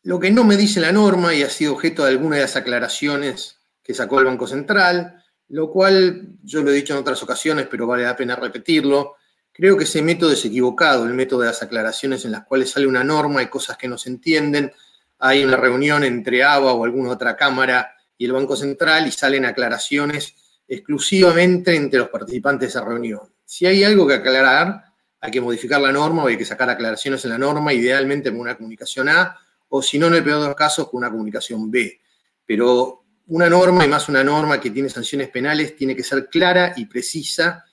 lo 0.04 0.20
que 0.20 0.30
no 0.30 0.44
me 0.44 0.56
dice 0.56 0.80
la 0.80 0.92
norma 0.92 1.34
y 1.34 1.42
ha 1.42 1.50
sido 1.50 1.72
objeto 1.72 2.04
de 2.04 2.10
alguna 2.10 2.36
de 2.36 2.42
las 2.42 2.54
aclaraciones 2.54 3.58
que 3.82 3.92
sacó 3.92 4.20
el 4.20 4.26
Banco 4.26 4.46
Central, 4.46 5.24
lo 5.48 5.72
cual 5.72 6.28
yo 6.44 6.62
lo 6.62 6.70
he 6.70 6.74
dicho 6.74 6.92
en 6.94 7.00
otras 7.00 7.20
ocasiones, 7.24 7.66
pero 7.68 7.88
vale 7.88 8.04
la 8.04 8.14
pena 8.14 8.36
repetirlo, 8.36 9.16
creo 9.52 9.76
que 9.76 9.82
ese 9.82 10.00
método 10.00 10.30
es 10.30 10.44
equivocado, 10.44 11.06
el 11.06 11.14
método 11.14 11.40
de 11.40 11.46
las 11.46 11.62
aclaraciones 11.62 12.24
en 12.24 12.30
las 12.30 12.44
cuales 12.44 12.70
sale 12.70 12.86
una 12.86 13.02
norma 13.02 13.42
y 13.42 13.48
cosas 13.48 13.76
que 13.76 13.88
no 13.88 13.98
se 13.98 14.10
entienden, 14.10 14.72
hay 15.18 15.44
una 15.44 15.56
reunión 15.56 16.04
entre 16.04 16.44
ABA 16.44 16.72
o 16.72 16.84
alguna 16.84 17.10
otra 17.10 17.36
cámara 17.36 17.95
y 18.18 18.24
el 18.24 18.32
Banco 18.32 18.56
Central 18.56 19.06
y 19.06 19.12
salen 19.12 19.44
aclaraciones 19.44 20.34
exclusivamente 20.68 21.74
entre 21.74 22.00
los 22.00 22.08
participantes 22.08 22.60
de 22.60 22.66
esa 22.78 22.84
reunión. 22.84 23.20
Si 23.44 23.66
hay 23.66 23.84
algo 23.84 24.06
que 24.06 24.14
aclarar, 24.14 24.84
hay 25.20 25.30
que 25.30 25.40
modificar 25.40 25.80
la 25.80 25.92
norma 25.92 26.24
o 26.24 26.26
hay 26.26 26.36
que 26.36 26.44
sacar 26.44 26.68
aclaraciones 26.68 27.24
en 27.24 27.30
la 27.30 27.38
norma, 27.38 27.72
idealmente 27.72 28.30
con 28.30 28.40
una 28.40 28.56
comunicación 28.56 29.08
A, 29.08 29.36
o 29.68 29.82
si 29.82 29.98
no, 29.98 30.06
en 30.06 30.14
el 30.14 30.24
peor 30.24 30.40
de 30.40 30.48
los 30.48 30.56
casos, 30.56 30.88
con 30.88 30.98
una 30.98 31.10
comunicación 31.10 31.70
B. 31.70 32.00
Pero 32.44 33.04
una 33.28 33.48
norma, 33.48 33.84
y 33.84 33.88
más 33.88 34.08
una 34.08 34.22
norma 34.22 34.60
que 34.60 34.70
tiene 34.70 34.88
sanciones 34.88 35.28
penales, 35.30 35.76
tiene 35.76 35.96
que 35.96 36.02
ser 36.02 36.28
clara 36.28 36.74
y 36.76 36.86
precisa, 36.86 37.64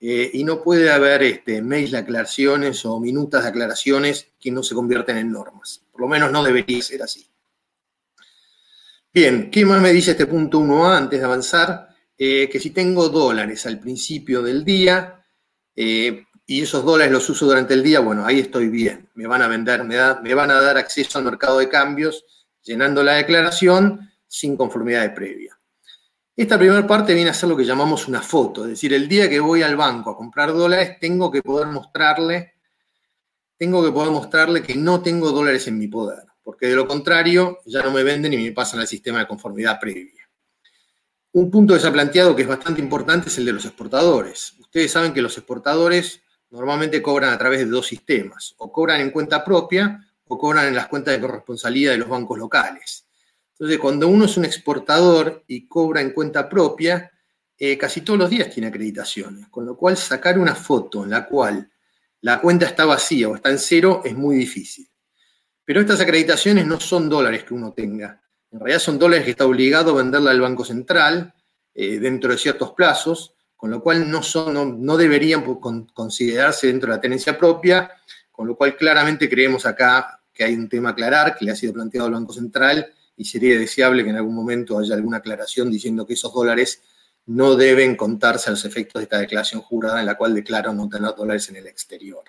eh, 0.00 0.30
y 0.32 0.44
no 0.44 0.62
puede 0.62 0.90
haber 0.90 1.22
este, 1.22 1.60
mails 1.60 1.90
de 1.90 1.98
aclaraciones 1.98 2.84
o 2.84 3.00
minutas 3.00 3.42
de 3.42 3.48
aclaraciones 3.48 4.28
que 4.38 4.50
no 4.50 4.62
se 4.62 4.74
convierten 4.74 5.16
en 5.16 5.32
normas. 5.32 5.82
Por 5.90 6.02
lo 6.02 6.08
menos 6.08 6.30
no 6.30 6.44
debería 6.44 6.82
ser 6.82 7.02
así. 7.02 7.26
Bien, 9.12 9.50
¿qué 9.50 9.64
más 9.64 9.80
me 9.80 9.90
dice 9.90 10.10
este 10.10 10.26
punto 10.26 10.60
1A 10.60 10.96
antes 10.98 11.18
de 11.18 11.24
avanzar? 11.24 11.88
Eh, 12.16 12.48
que 12.50 12.60
si 12.60 12.70
tengo 12.70 13.08
dólares 13.08 13.64
al 13.64 13.80
principio 13.80 14.42
del 14.42 14.64
día 14.66 15.24
eh, 15.74 16.24
y 16.44 16.62
esos 16.62 16.84
dólares 16.84 17.12
los 17.12 17.30
uso 17.30 17.46
durante 17.46 17.72
el 17.72 17.82
día, 17.82 18.00
bueno, 18.00 18.26
ahí 18.26 18.40
estoy 18.40 18.68
bien. 18.68 19.08
Me 19.14 19.26
van 19.26 19.40
a 19.40 19.48
vender, 19.48 19.82
me, 19.84 20.34
van 20.34 20.50
a 20.50 20.60
dar 20.60 20.76
acceso 20.76 21.18
al 21.18 21.24
mercado 21.24 21.58
de 21.58 21.70
cambios 21.70 22.22
llenando 22.62 23.02
la 23.02 23.14
declaración 23.14 24.10
sin 24.26 24.58
conformidad 24.58 25.14
previa. 25.14 25.58
Esta 26.36 26.58
primera 26.58 26.86
parte 26.86 27.14
viene 27.14 27.30
a 27.30 27.34
ser 27.34 27.48
lo 27.48 27.56
que 27.56 27.64
llamamos 27.64 28.08
una 28.08 28.20
foto, 28.20 28.64
es 28.64 28.70
decir, 28.70 28.92
el 28.92 29.08
día 29.08 29.28
que 29.28 29.40
voy 29.40 29.62
al 29.62 29.76
banco 29.76 30.10
a 30.10 30.16
comprar 30.16 30.52
dólares, 30.52 30.98
tengo 31.00 31.30
que 31.30 31.42
poder 31.42 31.68
mostrarle, 31.68 32.54
tengo 33.56 33.82
que 33.82 33.90
poder 33.90 34.12
mostrarle 34.12 34.62
que 34.62 34.76
no 34.76 35.00
tengo 35.00 35.32
dólares 35.32 35.66
en 35.66 35.78
mi 35.78 35.88
poder 35.88 36.27
porque 36.48 36.66
de 36.66 36.76
lo 36.76 36.88
contrario 36.88 37.58
ya 37.66 37.82
no 37.82 37.90
me 37.90 38.02
venden 38.02 38.32
y 38.32 38.38
me 38.38 38.52
pasan 38.52 38.80
al 38.80 38.86
sistema 38.86 39.18
de 39.18 39.26
conformidad 39.26 39.78
previa. 39.78 40.26
Un 41.32 41.50
punto 41.50 41.74
que 41.74 41.80
se 41.80 41.86
ha 41.86 41.92
planteado 41.92 42.34
que 42.34 42.40
es 42.40 42.48
bastante 42.48 42.80
importante 42.80 43.28
es 43.28 43.36
el 43.36 43.44
de 43.44 43.52
los 43.52 43.66
exportadores. 43.66 44.54
Ustedes 44.58 44.90
saben 44.90 45.12
que 45.12 45.20
los 45.20 45.36
exportadores 45.36 46.22
normalmente 46.48 47.02
cobran 47.02 47.34
a 47.34 47.38
través 47.38 47.58
de 47.58 47.66
dos 47.66 47.86
sistemas, 47.86 48.54
o 48.56 48.72
cobran 48.72 49.02
en 49.02 49.10
cuenta 49.10 49.44
propia 49.44 50.02
o 50.26 50.38
cobran 50.38 50.68
en 50.68 50.74
las 50.74 50.86
cuentas 50.88 51.12
de 51.12 51.20
corresponsalía 51.20 51.90
de 51.90 51.98
los 51.98 52.08
bancos 52.08 52.38
locales. 52.38 53.06
Entonces, 53.52 53.78
cuando 53.78 54.08
uno 54.08 54.24
es 54.24 54.38
un 54.38 54.46
exportador 54.46 55.44
y 55.48 55.68
cobra 55.68 56.00
en 56.00 56.12
cuenta 56.12 56.48
propia, 56.48 57.12
eh, 57.58 57.76
casi 57.76 58.00
todos 58.00 58.18
los 58.18 58.30
días 58.30 58.48
tiene 58.48 58.68
acreditaciones, 58.68 59.48
con 59.50 59.66
lo 59.66 59.76
cual 59.76 59.98
sacar 59.98 60.38
una 60.38 60.54
foto 60.54 61.04
en 61.04 61.10
la 61.10 61.26
cual 61.26 61.70
la 62.22 62.40
cuenta 62.40 62.64
está 62.64 62.86
vacía 62.86 63.28
o 63.28 63.34
está 63.36 63.50
en 63.50 63.58
cero 63.58 64.00
es 64.02 64.16
muy 64.16 64.36
difícil. 64.36 64.88
Pero 65.68 65.82
estas 65.82 66.00
acreditaciones 66.00 66.66
no 66.66 66.80
son 66.80 67.10
dólares 67.10 67.44
que 67.44 67.52
uno 67.52 67.74
tenga. 67.74 68.22
En 68.50 68.58
realidad 68.58 68.78
son 68.78 68.98
dólares 68.98 69.26
que 69.26 69.32
está 69.32 69.44
obligado 69.44 69.90
a 69.90 70.02
venderla 70.02 70.30
al 70.30 70.40
Banco 70.40 70.64
Central 70.64 71.34
eh, 71.74 71.98
dentro 71.98 72.30
de 72.30 72.38
ciertos 72.38 72.72
plazos, 72.72 73.34
con 73.54 73.70
lo 73.70 73.82
cual 73.82 74.10
no, 74.10 74.22
son, 74.22 74.82
no, 74.82 74.96
deberían 74.96 75.44
considerarse 75.92 76.68
dentro 76.68 76.88
de 76.88 76.96
la 76.96 77.02
tenencia 77.02 77.36
propia, 77.36 77.90
con 78.32 78.46
lo 78.46 78.56
cual 78.56 78.76
claramente 78.78 79.28
creemos 79.28 79.66
acá 79.66 80.22
que 80.32 80.42
hay 80.42 80.54
un 80.54 80.70
tema 80.70 80.88
a 80.88 80.92
aclarar, 80.92 81.36
que 81.36 81.44
le 81.44 81.50
ha 81.50 81.54
sido 81.54 81.74
planteado 81.74 82.06
al 82.06 82.14
Banco 82.14 82.32
Central 82.32 82.90
y 83.14 83.26
sería 83.26 83.58
deseable 83.58 84.04
que 84.04 84.08
en 84.08 84.16
algún 84.16 84.34
momento 84.34 84.78
haya 84.78 84.94
alguna 84.94 85.18
aclaración 85.18 85.70
diciendo 85.70 86.06
que 86.06 86.14
esos 86.14 86.32
dólares 86.32 86.80
no 87.26 87.56
deben 87.56 87.94
contarse 87.94 88.48
a 88.48 88.52
los 88.52 88.64
efectos 88.64 89.00
de 89.00 89.04
esta 89.04 89.18
declaración 89.18 89.60
jurada 89.60 90.00
en 90.00 90.06
la 90.06 90.16
cual 90.16 90.34
declaro 90.34 90.72
no 90.72 90.88
tener 90.88 91.14
dólares 91.14 91.50
en 91.50 91.56
el 91.56 91.66
exterior. 91.66 92.24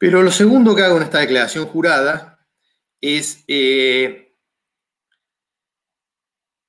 Pero 0.00 0.22
lo 0.22 0.30
segundo 0.30 0.74
que 0.74 0.82
hago 0.82 0.96
en 0.96 1.02
esta 1.02 1.18
declaración 1.18 1.66
jurada 1.66 2.38
es, 3.02 3.44
eh, 3.46 4.34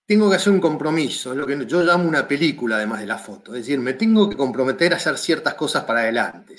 tengo 0.05 0.29
que 0.29 0.35
hacer 0.35 0.51
un 0.51 0.59
compromiso, 0.59 1.33
lo 1.33 1.47
que 1.47 1.65
yo 1.65 1.81
llamo 1.81 2.09
una 2.09 2.27
película 2.27 2.75
además 2.75 3.00
de 3.00 3.05
la 3.05 3.17
foto, 3.17 3.55
es 3.55 3.61
decir, 3.61 3.79
me 3.79 3.93
tengo 3.93 4.29
que 4.29 4.35
comprometer 4.35 4.91
a 4.91 4.97
hacer 4.97 5.17
ciertas 5.17 5.53
cosas 5.53 5.85
para 5.85 6.01
adelante. 6.01 6.57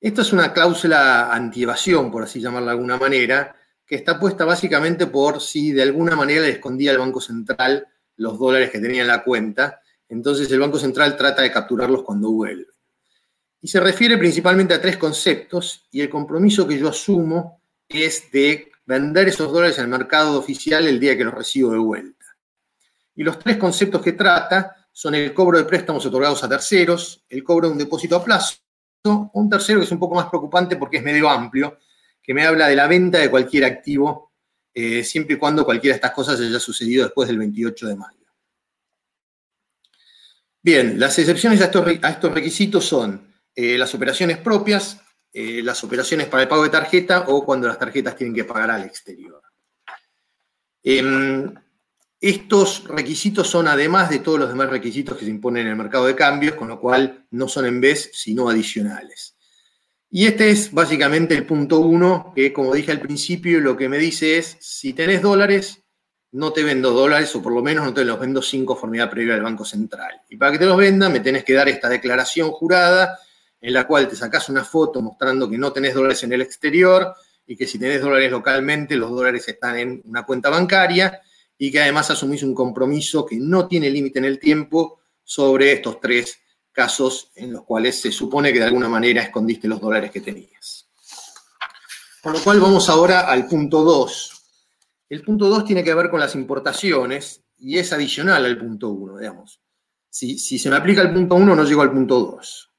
Esto 0.00 0.22
es 0.22 0.32
una 0.32 0.52
cláusula 0.52 1.34
antievasión, 1.34 2.12
por 2.12 2.22
así 2.22 2.40
llamarla 2.40 2.70
de 2.70 2.76
alguna 2.76 2.96
manera, 2.96 3.56
que 3.84 3.96
está 3.96 4.20
puesta 4.20 4.44
básicamente 4.44 5.08
por 5.08 5.40
si 5.40 5.72
de 5.72 5.82
alguna 5.82 6.14
manera 6.14 6.42
le 6.42 6.50
escondía 6.50 6.92
al 6.92 6.98
Banco 6.98 7.20
Central 7.20 7.88
los 8.18 8.38
dólares 8.38 8.70
que 8.70 8.78
tenía 8.78 9.02
en 9.02 9.08
la 9.08 9.24
cuenta, 9.24 9.80
entonces 10.08 10.48
el 10.52 10.60
Banco 10.60 10.78
Central 10.78 11.16
trata 11.16 11.42
de 11.42 11.50
capturarlos 11.50 12.04
cuando 12.04 12.30
vuelve 12.30 12.71
y 13.62 13.68
se 13.68 13.78
refiere 13.78 14.18
principalmente 14.18 14.74
a 14.74 14.80
tres 14.80 14.96
conceptos 14.96 15.86
y 15.92 16.00
el 16.00 16.10
compromiso 16.10 16.66
que 16.66 16.76
yo 16.76 16.88
asumo 16.88 17.62
es 17.88 18.30
de 18.32 18.72
vender 18.84 19.28
esos 19.28 19.52
dólares 19.52 19.78
el 19.78 19.86
mercado 19.86 20.36
oficial 20.36 20.86
el 20.88 20.98
día 20.98 21.16
que 21.16 21.22
los 21.22 21.32
recibo 21.32 21.70
de 21.70 21.78
vuelta. 21.78 22.26
Y 23.14 23.22
los 23.22 23.38
tres 23.38 23.58
conceptos 23.58 24.02
que 24.02 24.14
trata 24.14 24.88
son 24.90 25.14
el 25.14 25.32
cobro 25.32 25.58
de 25.58 25.64
préstamos 25.64 26.04
otorgados 26.04 26.42
a 26.42 26.48
terceros, 26.48 27.24
el 27.28 27.44
cobro 27.44 27.68
de 27.68 27.72
un 27.74 27.78
depósito 27.78 28.16
a 28.16 28.24
plazo, 28.24 28.56
un 29.04 29.48
tercero 29.48 29.78
que 29.78 29.84
es 29.84 29.92
un 29.92 30.00
poco 30.00 30.16
más 30.16 30.26
preocupante 30.26 30.74
porque 30.74 30.96
es 30.96 31.04
medio 31.04 31.30
amplio, 31.30 31.78
que 32.20 32.34
me 32.34 32.44
habla 32.44 32.66
de 32.66 32.74
la 32.74 32.88
venta 32.88 33.18
de 33.18 33.30
cualquier 33.30 33.64
activo, 33.64 34.32
eh, 34.74 35.04
siempre 35.04 35.36
y 35.36 35.38
cuando 35.38 35.64
cualquiera 35.64 35.94
de 35.94 35.98
estas 35.98 36.12
cosas 36.12 36.40
haya 36.40 36.58
sucedido 36.58 37.04
después 37.04 37.28
del 37.28 37.38
28 37.38 37.86
de 37.86 37.94
mayo. 37.94 38.18
Bien, 40.60 40.98
las 40.98 41.16
excepciones 41.18 41.60
a 41.60 41.66
estos 41.66 42.32
requisitos 42.32 42.84
son 42.84 43.31
eh, 43.54 43.76
las 43.76 43.94
operaciones 43.94 44.38
propias, 44.38 45.00
eh, 45.32 45.62
las 45.62 45.82
operaciones 45.84 46.26
para 46.26 46.42
el 46.42 46.48
pago 46.48 46.64
de 46.64 46.70
tarjeta 46.70 47.24
o 47.28 47.44
cuando 47.44 47.68
las 47.68 47.78
tarjetas 47.78 48.16
tienen 48.16 48.34
que 48.34 48.44
pagar 48.44 48.70
al 48.70 48.84
exterior. 48.84 49.42
Em, 50.82 51.54
estos 52.20 52.84
requisitos 52.84 53.48
son 53.48 53.68
además 53.68 54.10
de 54.10 54.20
todos 54.20 54.38
los 54.38 54.48
demás 54.48 54.70
requisitos 54.70 55.16
que 55.16 55.24
se 55.24 55.30
imponen 55.30 55.66
en 55.66 55.72
el 55.72 55.76
mercado 55.76 56.06
de 56.06 56.14
cambios, 56.14 56.54
con 56.54 56.68
lo 56.68 56.80
cual 56.80 57.26
no 57.30 57.48
son 57.48 57.66
en 57.66 57.80
vez, 57.80 58.10
sino 58.12 58.48
adicionales. 58.48 59.36
Y 60.08 60.26
este 60.26 60.50
es 60.50 60.70
básicamente 60.72 61.34
el 61.34 61.46
punto 61.46 61.80
uno, 61.80 62.32
que 62.36 62.52
como 62.52 62.74
dije 62.74 62.92
al 62.92 63.00
principio, 63.00 63.60
lo 63.60 63.76
que 63.76 63.88
me 63.88 63.98
dice 63.98 64.38
es, 64.38 64.56
si 64.60 64.92
tenés 64.92 65.22
dólares, 65.22 65.82
no 66.32 66.52
te 66.52 66.62
vendo 66.62 66.92
dólares, 66.92 67.34
o 67.34 67.42
por 67.42 67.52
lo 67.52 67.62
menos 67.62 67.84
no 67.84 67.94
te 67.94 68.04
los 68.04 68.20
vendo 68.20 68.42
sin 68.42 68.64
conformidad 68.64 69.10
previa 69.10 69.34
del 69.34 69.42
Banco 69.42 69.64
Central. 69.64 70.20
Y 70.28 70.36
para 70.36 70.52
que 70.52 70.58
te 70.58 70.66
los 70.66 70.76
venda, 70.76 71.08
me 71.08 71.20
tenés 71.20 71.44
que 71.44 71.54
dar 71.54 71.68
esta 71.68 71.88
declaración 71.88 72.50
jurada 72.50 73.18
en 73.62 73.72
la 73.72 73.86
cual 73.86 74.08
te 74.08 74.16
sacas 74.16 74.48
una 74.48 74.64
foto 74.64 75.00
mostrando 75.00 75.48
que 75.48 75.56
no 75.56 75.72
tenés 75.72 75.94
dólares 75.94 76.22
en 76.24 76.32
el 76.32 76.42
exterior 76.42 77.14
y 77.46 77.56
que 77.56 77.66
si 77.66 77.78
tenés 77.78 78.02
dólares 78.02 78.30
localmente, 78.30 78.96
los 78.96 79.10
dólares 79.10 79.48
están 79.48 79.78
en 79.78 80.02
una 80.04 80.26
cuenta 80.26 80.50
bancaria 80.50 81.20
y 81.56 81.70
que 81.70 81.80
además 81.80 82.10
asumís 82.10 82.42
un 82.42 82.54
compromiso 82.54 83.24
que 83.24 83.36
no 83.36 83.68
tiene 83.68 83.88
límite 83.88 84.18
en 84.18 84.24
el 84.24 84.40
tiempo 84.40 85.00
sobre 85.22 85.72
estos 85.72 86.00
tres 86.00 86.40
casos 86.72 87.30
en 87.36 87.52
los 87.52 87.62
cuales 87.62 88.00
se 88.00 88.10
supone 88.10 88.52
que 88.52 88.58
de 88.58 88.64
alguna 88.64 88.88
manera 88.88 89.22
escondiste 89.22 89.68
los 89.68 89.80
dólares 89.80 90.10
que 90.10 90.20
tenías. 90.20 90.88
Con 92.20 92.32
lo 92.32 92.40
cual 92.40 92.58
vamos 92.58 92.88
ahora 92.88 93.20
al 93.20 93.46
punto 93.46 93.82
2. 93.82 94.42
El 95.08 95.22
punto 95.22 95.48
2 95.48 95.64
tiene 95.64 95.84
que 95.84 95.94
ver 95.94 96.10
con 96.10 96.18
las 96.18 96.34
importaciones 96.34 97.44
y 97.58 97.78
es 97.78 97.92
adicional 97.92 98.44
al 98.44 98.58
punto 98.58 98.88
1, 98.88 99.18
digamos. 99.18 99.60
Si, 100.08 100.38
si 100.38 100.58
se 100.58 100.68
me 100.68 100.76
aplica 100.76 101.02
el 101.02 101.12
punto 101.12 101.36
1, 101.36 101.54
no 101.54 101.64
llego 101.64 101.82
al 101.82 101.92
punto 101.92 102.18
2. 102.18 102.71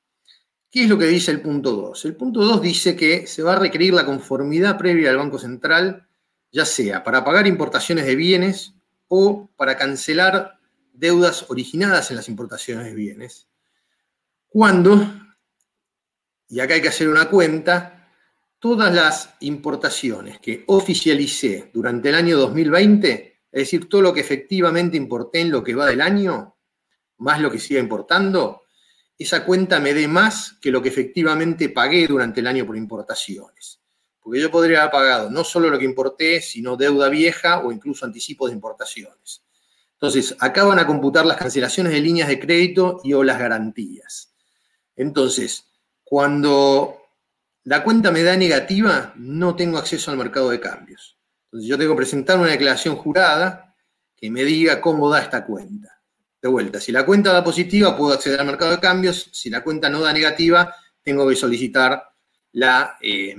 ¿Qué 0.74 0.86
es 0.86 0.90
lo 0.90 0.98
que 0.98 1.06
dice 1.06 1.30
el 1.30 1.40
punto 1.40 1.72
2? 1.72 2.06
El 2.06 2.16
punto 2.16 2.42
2 2.42 2.60
dice 2.60 2.96
que 2.96 3.28
se 3.28 3.44
va 3.44 3.54
a 3.54 3.60
requerir 3.60 3.94
la 3.94 4.08
conformidad 4.08 4.76
previa 4.76 5.10
del 5.10 5.20
Banco 5.20 5.38
Central, 5.38 6.08
ya 6.52 6.66
sea 6.66 7.04
para 7.04 7.24
pagar 7.24 7.46
importaciones 7.46 8.08
de 8.08 8.16
bienes 8.16 8.74
o 9.08 9.52
para 9.56 9.78
cancelar 9.78 10.58
deudas 10.92 11.46
originadas 11.52 12.10
en 12.10 12.16
las 12.16 12.28
importaciones 12.28 12.88
de 12.88 12.96
bienes. 12.96 13.48
Cuando, 14.48 14.98
y 16.50 16.60
acá 16.60 16.74
hay 16.74 16.82
que 16.82 16.88
hacer 16.88 17.08
una 17.08 17.30
cuenta, 17.30 18.10
todas 18.58 18.92
las 18.92 19.36
importaciones 19.42 20.40
que 20.40 20.64
oficialicé 20.66 21.70
durante 21.72 22.10
el 22.10 22.16
año 22.16 22.36
2020, 22.36 23.42
es 23.52 23.60
decir, 23.60 23.88
todo 23.88 24.02
lo 24.02 24.12
que 24.12 24.22
efectivamente 24.22 24.98
importé 24.98 25.42
en 25.42 25.52
lo 25.52 25.64
que 25.64 25.76
va 25.76 25.86
del 25.86 26.02
año, 26.02 26.58
más 27.20 27.40
lo 27.40 27.52
que 27.52 27.60
siga 27.60 27.80
importando, 27.80 28.63
esa 29.24 29.46
cuenta 29.46 29.80
me 29.80 29.94
dé 29.94 30.08
más 30.08 30.58
que 30.62 30.72
lo 30.72 30.82
que 30.82 30.90
efectivamente 30.90 31.70
pagué 31.70 32.08
durante 32.08 32.40
el 32.40 32.48
año 32.48 32.66
por 32.66 32.78
importaciones. 32.78 33.80
Porque 34.20 34.40
yo 34.40 34.50
podría 34.50 34.82
haber 34.82 34.92
pagado 34.92 35.30
no 35.30 35.44
solo 35.44 35.70
lo 35.70 35.78
que 35.78 35.86
importé, 35.86 36.42
sino 36.42 36.78
deuda 36.78 37.10
vieja 37.10 37.60
o 37.60 37.72
incluso 37.72 38.06
anticipo 38.06 38.48
de 38.48 38.54
importaciones. 38.54 39.44
Entonces, 39.94 40.36
acá 40.40 40.64
van 40.64 40.80
a 40.80 40.88
computar 40.88 41.26
las 41.26 41.38
cancelaciones 41.38 41.94
de 41.94 42.02
líneas 42.02 42.28
de 42.28 42.40
crédito 42.40 43.02
y 43.04 43.14
o 43.14 43.24
las 43.24 43.40
garantías. 43.40 44.34
Entonces, 44.96 45.66
cuando 46.04 46.98
la 47.64 47.84
cuenta 47.84 48.12
me 48.12 48.24
da 48.24 48.36
negativa, 48.36 49.14
no 49.16 49.56
tengo 49.56 49.78
acceso 49.78 50.12
al 50.12 50.18
mercado 50.18 50.50
de 50.50 50.60
cambios. 50.60 51.18
Entonces, 51.46 51.70
yo 51.70 51.78
tengo 51.78 51.94
que 51.94 51.98
presentar 51.98 52.38
una 52.38 52.52
declaración 52.52 52.96
jurada 52.96 53.76
que 54.16 54.30
me 54.30 54.44
diga 54.44 54.82
cómo 54.82 55.10
da 55.10 55.22
esta 55.22 55.46
cuenta. 55.46 56.03
De 56.44 56.50
vuelta, 56.50 56.82
si 56.82 56.92
la 56.92 57.06
cuenta 57.06 57.32
da 57.32 57.42
positiva, 57.42 57.96
puedo 57.96 58.14
acceder 58.14 58.38
al 58.38 58.46
mercado 58.46 58.72
de 58.72 58.80
cambios. 58.82 59.30
Si 59.32 59.50
la 59.50 59.64
cuenta 59.64 59.90
no 59.90 60.02
da 60.02 60.12
negativa, 60.12 60.76
tengo 61.02 61.26
que 61.26 61.38
solicitar 61.38 62.04
la 62.52 62.98
eh, 63.02 63.34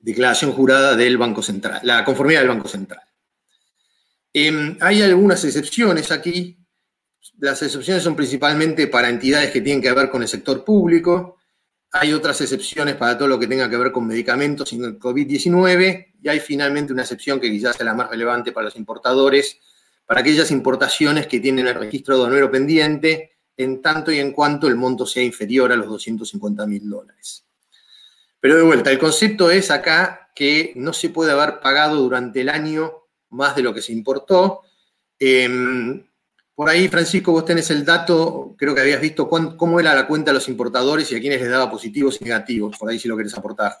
declaración 0.00 0.52
jurada 0.52 0.96
del 0.96 1.16
Banco 1.16 1.42
Central, 1.42 1.80
la 1.82 2.04
conformidad 2.04 2.40
del 2.40 2.50
Banco 2.50 2.68
Central. 2.68 3.00
Em, 4.34 4.76
hay 4.82 5.00
algunas 5.00 5.42
excepciones 5.44 6.12
aquí. 6.12 6.58
Las 7.38 7.62
excepciones 7.62 8.02
son 8.02 8.14
principalmente 8.14 8.86
para 8.88 9.08
entidades 9.08 9.50
que 9.50 9.62
tienen 9.62 9.80
que 9.80 9.90
ver 9.90 10.10
con 10.10 10.20
el 10.20 10.28
sector 10.28 10.62
público. 10.62 11.38
Hay 11.92 12.12
otras 12.12 12.38
excepciones 12.42 12.96
para 12.96 13.16
todo 13.16 13.28
lo 13.28 13.38
que 13.38 13.46
tenga 13.46 13.70
que 13.70 13.78
ver 13.78 13.90
con 13.90 14.06
medicamentos 14.06 14.70
y 14.74 14.76
COVID-19. 14.76 16.12
Y 16.20 16.28
hay 16.28 16.40
finalmente 16.40 16.92
una 16.92 17.00
excepción 17.00 17.40
que 17.40 17.50
quizás 17.50 17.80
es 17.80 17.86
la 17.86 17.94
más 17.94 18.10
relevante 18.10 18.52
para 18.52 18.66
los 18.66 18.76
importadores, 18.76 19.58
para 20.06 20.20
aquellas 20.20 20.50
importaciones 20.50 21.26
que 21.26 21.40
tienen 21.40 21.66
el 21.66 21.74
registro 21.74 22.14
aduanero 22.14 22.50
pendiente, 22.50 23.32
en 23.56 23.80
tanto 23.80 24.10
y 24.10 24.18
en 24.18 24.32
cuanto 24.32 24.66
el 24.66 24.76
monto 24.76 25.06
sea 25.06 25.22
inferior 25.22 25.70
a 25.72 25.76
los 25.76 25.88
250 25.88 26.66
mil 26.66 26.88
dólares. 26.88 27.46
Pero 28.40 28.56
de 28.56 28.62
vuelta, 28.62 28.90
el 28.90 28.98
concepto 28.98 29.50
es 29.50 29.70
acá 29.70 30.30
que 30.34 30.72
no 30.76 30.92
se 30.92 31.10
puede 31.10 31.32
haber 31.32 31.60
pagado 31.60 31.96
durante 31.96 32.40
el 32.40 32.48
año 32.48 33.04
más 33.30 33.56
de 33.56 33.62
lo 33.62 33.72
que 33.72 33.80
se 33.80 33.92
importó. 33.92 34.62
Em, 35.18 36.04
por 36.54 36.68
ahí, 36.68 36.88
Francisco, 36.88 37.32
vos 37.32 37.44
tenés 37.44 37.70
el 37.70 37.84
dato, 37.84 38.54
creo 38.58 38.74
que 38.74 38.80
habías 38.80 39.00
visto 39.00 39.28
cómo 39.28 39.80
era 39.80 39.94
la 39.94 40.06
cuenta 40.06 40.30
de 40.30 40.34
los 40.34 40.48
importadores 40.48 41.10
y 41.10 41.16
a 41.16 41.20
quiénes 41.20 41.40
les 41.40 41.50
daba 41.50 41.70
positivos 41.70 42.20
y 42.20 42.24
negativos. 42.24 42.76
Por 42.76 42.90
ahí 42.90 42.98
si 42.98 43.08
lo 43.08 43.16
querés 43.16 43.34
aportar. 43.34 43.72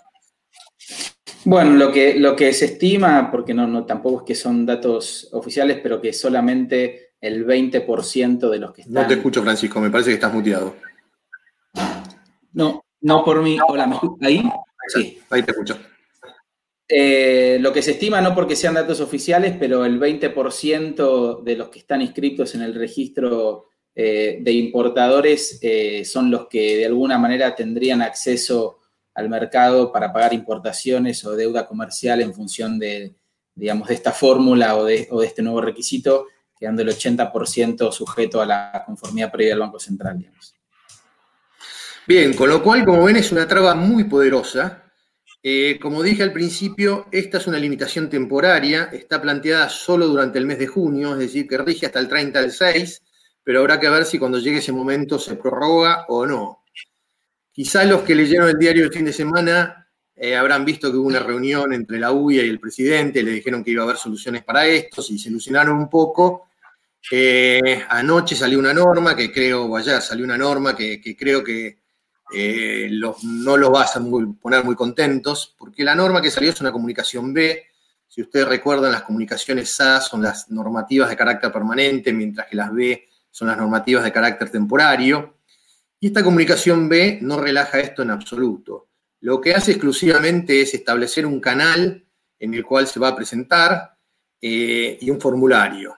Bueno, 1.44 1.72
lo 1.72 1.92
que, 1.92 2.14
lo 2.14 2.34
que 2.34 2.52
se 2.52 2.66
estima, 2.66 3.30
porque 3.30 3.52
no, 3.52 3.66
no 3.66 3.84
tampoco 3.84 4.20
es 4.20 4.26
que 4.26 4.34
son 4.34 4.64
datos 4.64 5.28
oficiales, 5.32 5.78
pero 5.82 6.00
que 6.00 6.12
solamente 6.12 7.14
el 7.20 7.46
20% 7.46 8.50
de 8.50 8.58
los 8.58 8.72
que 8.72 8.82
están... 8.82 8.94
No 8.94 9.06
te 9.06 9.14
escucho, 9.14 9.42
Francisco, 9.42 9.80
me 9.80 9.90
parece 9.90 10.10
que 10.10 10.14
estás 10.14 10.32
muteado. 10.32 10.74
No, 12.52 12.84
no 13.00 13.24
por 13.24 13.42
mí. 13.42 13.58
Hola, 13.68 13.86
¿me 13.86 13.96
¿Ahí? 14.22 14.42
Sí. 14.88 15.18
Ahí 15.30 15.42
te 15.42 15.50
escucho. 15.50 15.78
Eh, 16.88 17.58
lo 17.60 17.72
que 17.72 17.82
se 17.82 17.92
estima, 17.92 18.20
no 18.20 18.34
porque 18.34 18.56
sean 18.56 18.74
datos 18.74 19.00
oficiales, 19.00 19.56
pero 19.58 19.84
el 19.84 19.98
20% 19.98 21.42
de 21.42 21.56
los 21.56 21.68
que 21.68 21.78
están 21.78 22.02
inscritos 22.02 22.54
en 22.54 22.62
el 22.62 22.74
registro 22.74 23.68
eh, 23.94 24.38
de 24.40 24.52
importadores 24.52 25.58
eh, 25.62 26.04
son 26.04 26.30
los 26.30 26.46
que 26.48 26.76
de 26.76 26.86
alguna 26.86 27.16
manera 27.16 27.54
tendrían 27.54 28.02
acceso 28.02 28.80
al 29.14 29.28
mercado 29.28 29.92
para 29.92 30.12
pagar 30.12 30.32
importaciones 30.32 31.24
o 31.24 31.36
deuda 31.36 31.66
comercial 31.66 32.20
en 32.20 32.34
función 32.34 32.78
de, 32.78 33.14
digamos, 33.54 33.88
de 33.88 33.94
esta 33.94 34.12
fórmula 34.12 34.76
o 34.76 34.84
de, 34.84 35.08
o 35.10 35.20
de 35.20 35.26
este 35.26 35.42
nuevo 35.42 35.60
requisito, 35.60 36.26
quedando 36.58 36.82
el 36.82 36.88
80% 36.88 37.92
sujeto 37.92 38.40
a 38.40 38.46
la 38.46 38.82
conformidad 38.86 39.30
previa 39.30 39.52
del 39.52 39.60
Banco 39.60 39.78
Central. 39.78 40.24
Bien, 42.06 42.34
con 42.34 42.48
lo 42.48 42.62
cual, 42.62 42.84
como 42.84 43.04
ven, 43.04 43.16
es 43.16 43.32
una 43.32 43.48
traba 43.48 43.74
muy 43.74 44.04
poderosa 44.04 44.84
eh, 45.46 45.78
como 45.78 46.02
dije 46.02 46.22
al 46.22 46.32
principio, 46.32 47.06
esta 47.12 47.36
es 47.36 47.46
una 47.46 47.58
limitación 47.58 48.08
temporaria, 48.08 48.84
está 48.84 49.20
planteada 49.20 49.68
solo 49.68 50.06
durante 50.06 50.38
el 50.38 50.46
mes 50.46 50.58
de 50.58 50.66
junio, 50.66 51.12
es 51.12 51.18
decir, 51.18 51.46
que 51.46 51.58
rige 51.58 51.84
hasta 51.84 51.98
el 51.98 52.08
30 52.08 52.40
del 52.40 52.50
6, 52.50 53.02
pero 53.42 53.60
habrá 53.60 53.78
que 53.78 53.90
ver 53.90 54.06
si 54.06 54.18
cuando 54.18 54.38
llegue 54.38 54.60
ese 54.60 54.72
momento 54.72 55.18
se 55.18 55.36
prorroga 55.36 56.06
o 56.08 56.24
no. 56.24 56.63
Quizá 57.54 57.84
los 57.84 58.02
que 58.02 58.16
leyeron 58.16 58.48
el 58.48 58.58
diario 58.58 58.84
el 58.84 58.92
fin 58.92 59.04
de 59.04 59.12
semana 59.12 59.88
eh, 60.16 60.36
habrán 60.36 60.64
visto 60.64 60.90
que 60.90 60.96
hubo 60.96 61.06
una 61.06 61.20
reunión 61.20 61.72
entre 61.72 61.98
la 61.98 62.10
UIA 62.12 62.42
y 62.42 62.48
el 62.48 62.58
presidente, 62.58 63.22
le 63.22 63.30
dijeron 63.30 63.62
que 63.62 63.70
iba 63.70 63.82
a 63.82 63.84
haber 63.84 63.96
soluciones 63.96 64.42
para 64.42 64.66
esto, 64.66 65.00
si 65.02 65.18
se 65.18 65.28
ilusionaron 65.28 65.76
un 65.78 65.88
poco. 65.88 66.48
Eh, 67.10 67.84
anoche 67.88 68.34
salió 68.34 68.58
una 68.58 68.74
norma 68.74 69.14
que 69.14 69.32
creo, 69.32 69.76
ayer 69.76 70.02
salió 70.02 70.24
una 70.24 70.36
norma 70.36 70.74
que 70.74 71.16
creo 71.16 71.44
que 71.44 71.84
eh, 72.32 72.90
no 73.22 73.56
los 73.56 73.70
vas 73.70 73.96
a 73.96 74.00
poner 74.40 74.64
muy 74.64 74.74
contentos, 74.74 75.54
porque 75.56 75.84
la 75.84 75.94
norma 75.94 76.20
que 76.20 76.30
salió 76.30 76.50
es 76.50 76.60
una 76.60 76.72
comunicación 76.72 77.32
B. 77.32 77.66
Si 78.08 78.22
ustedes 78.22 78.48
recuerdan, 78.48 78.92
las 78.92 79.02
comunicaciones 79.02 79.78
A 79.80 80.00
son 80.00 80.22
las 80.22 80.50
normativas 80.50 81.08
de 81.10 81.16
carácter 81.16 81.52
permanente, 81.52 82.12
mientras 82.12 82.48
que 82.48 82.56
las 82.56 82.72
B 82.72 83.08
son 83.30 83.48
las 83.48 83.56
normativas 83.56 84.04
de 84.04 84.12
carácter 84.12 84.50
temporario. 84.50 85.38
Y 86.04 86.08
esta 86.08 86.22
comunicación 86.22 86.86
B 86.86 87.18
no 87.22 87.40
relaja 87.40 87.80
esto 87.80 88.02
en 88.02 88.10
absoluto. 88.10 88.88
Lo 89.20 89.40
que 89.40 89.54
hace 89.54 89.70
exclusivamente 89.70 90.60
es 90.60 90.74
establecer 90.74 91.24
un 91.24 91.40
canal 91.40 92.04
en 92.38 92.52
el 92.52 92.62
cual 92.62 92.86
se 92.86 93.00
va 93.00 93.08
a 93.08 93.16
presentar 93.16 93.96
eh, 94.38 94.98
y 95.00 95.08
un 95.08 95.18
formulario. 95.18 95.96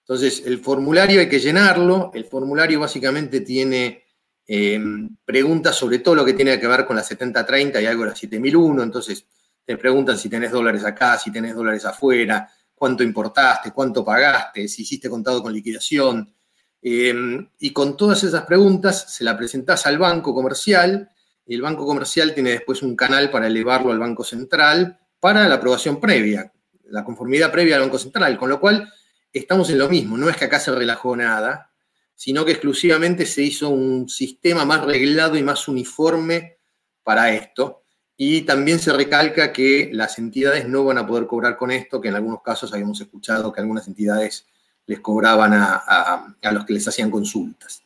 Entonces, 0.00 0.44
el 0.46 0.60
formulario 0.60 1.20
hay 1.20 1.28
que 1.28 1.40
llenarlo. 1.40 2.12
El 2.14 2.24
formulario 2.26 2.78
básicamente 2.78 3.40
tiene 3.40 4.04
Em, 4.50 5.14
preguntas 5.26 5.76
sobre 5.76 5.98
todo 5.98 6.14
lo 6.14 6.24
que 6.24 6.32
tiene 6.32 6.58
que 6.58 6.66
ver 6.66 6.86
con 6.86 6.96
la 6.96 7.02
7030 7.02 7.82
y 7.82 7.86
algo 7.86 8.04
de 8.04 8.08
la 8.10 8.16
7001, 8.16 8.82
entonces 8.82 9.26
te 9.62 9.76
preguntan 9.76 10.16
si 10.16 10.30
tenés 10.30 10.50
dólares 10.50 10.84
acá, 10.84 11.18
si 11.18 11.30
tenés 11.30 11.54
dólares 11.54 11.84
afuera, 11.84 12.50
cuánto 12.74 13.02
importaste, 13.02 13.72
cuánto 13.72 14.02
pagaste, 14.02 14.66
si 14.66 14.82
hiciste 14.82 15.10
contado 15.10 15.42
con 15.42 15.52
liquidación. 15.52 16.32
Em, 16.80 17.48
y 17.58 17.72
con 17.72 17.96
todas 17.96 18.22
esas 18.24 18.44
preguntas 18.44 19.12
se 19.12 19.24
la 19.24 19.36
presentás 19.36 19.86
al 19.86 19.98
banco 19.98 20.32
comercial 20.32 21.10
y 21.44 21.54
el 21.54 21.62
banco 21.62 21.84
comercial 21.84 22.34
tiene 22.34 22.50
después 22.50 22.82
un 22.82 22.94
canal 22.94 23.30
para 23.30 23.46
elevarlo 23.46 23.90
al 23.90 23.98
Banco 23.98 24.22
Central 24.22 25.00
para 25.18 25.48
la 25.48 25.56
aprobación 25.56 25.98
previa, 25.98 26.52
la 26.84 27.04
conformidad 27.04 27.50
previa 27.50 27.76
al 27.76 27.82
Banco 27.82 27.98
Central, 27.98 28.38
con 28.38 28.48
lo 28.48 28.60
cual 28.60 28.92
estamos 29.32 29.70
en 29.70 29.78
lo 29.78 29.88
mismo, 29.88 30.16
no 30.16 30.28
es 30.28 30.36
que 30.36 30.44
acá 30.44 30.60
se 30.60 30.72
relajó 30.72 31.16
nada, 31.16 31.72
sino 32.14 32.44
que 32.44 32.52
exclusivamente 32.52 33.26
se 33.26 33.42
hizo 33.42 33.68
un 33.68 34.08
sistema 34.08 34.64
más 34.64 34.84
reglado 34.84 35.36
y 35.36 35.42
más 35.42 35.68
uniforme 35.68 36.58
para 37.02 37.32
esto. 37.32 37.84
Y 38.16 38.42
también 38.42 38.80
se 38.80 38.92
recalca 38.92 39.52
que 39.52 39.90
las 39.92 40.18
entidades 40.18 40.66
no 40.66 40.84
van 40.84 40.98
a 40.98 41.06
poder 41.06 41.28
cobrar 41.28 41.56
con 41.56 41.70
esto, 41.70 42.00
que 42.00 42.08
en 42.08 42.16
algunos 42.16 42.42
casos 42.42 42.72
habíamos 42.72 43.00
escuchado 43.00 43.52
que 43.52 43.60
algunas 43.60 43.86
entidades 43.86 44.46
les 44.88 45.00
cobraban 45.00 45.52
a, 45.54 46.34
los 46.50 46.64
que 46.64 46.72
les 46.72 46.88
hacían 46.88 47.10
consultas. 47.10 47.82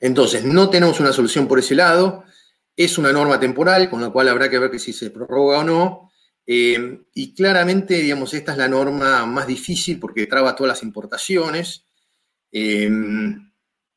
Entonces, 0.00 0.42
no 0.42 0.70
tenemos 0.70 0.98
una 0.98 1.12
solución 1.12 1.46
por 1.46 1.58
ese 1.58 1.74
lado. 1.74 2.24
Es 2.74 2.96
una 2.96 3.12
norma 3.12 3.38
temporal, 3.38 3.90
con 3.90 4.00
la 4.00 4.08
cual 4.08 4.28
habrá 4.28 4.48
que 4.48 4.58
ver 4.58 4.70
que 4.70 4.78
si 4.78 4.94
se 4.94 5.10
prorroga 5.10 5.58
o 5.58 5.64
no. 5.64 6.10
Eh, 6.46 7.00
y 7.12 7.34
claramente, 7.34 7.94
digamos, 7.94 8.32
esta 8.32 8.52
es 8.52 8.58
la 8.58 8.68
norma 8.68 9.26
más 9.26 9.46
difícil 9.46 10.00
porque 10.00 10.26
traba 10.26 10.56
todas 10.56 10.70
las 10.70 10.82
importaciones. 10.82 11.84
Em, 12.50 13.52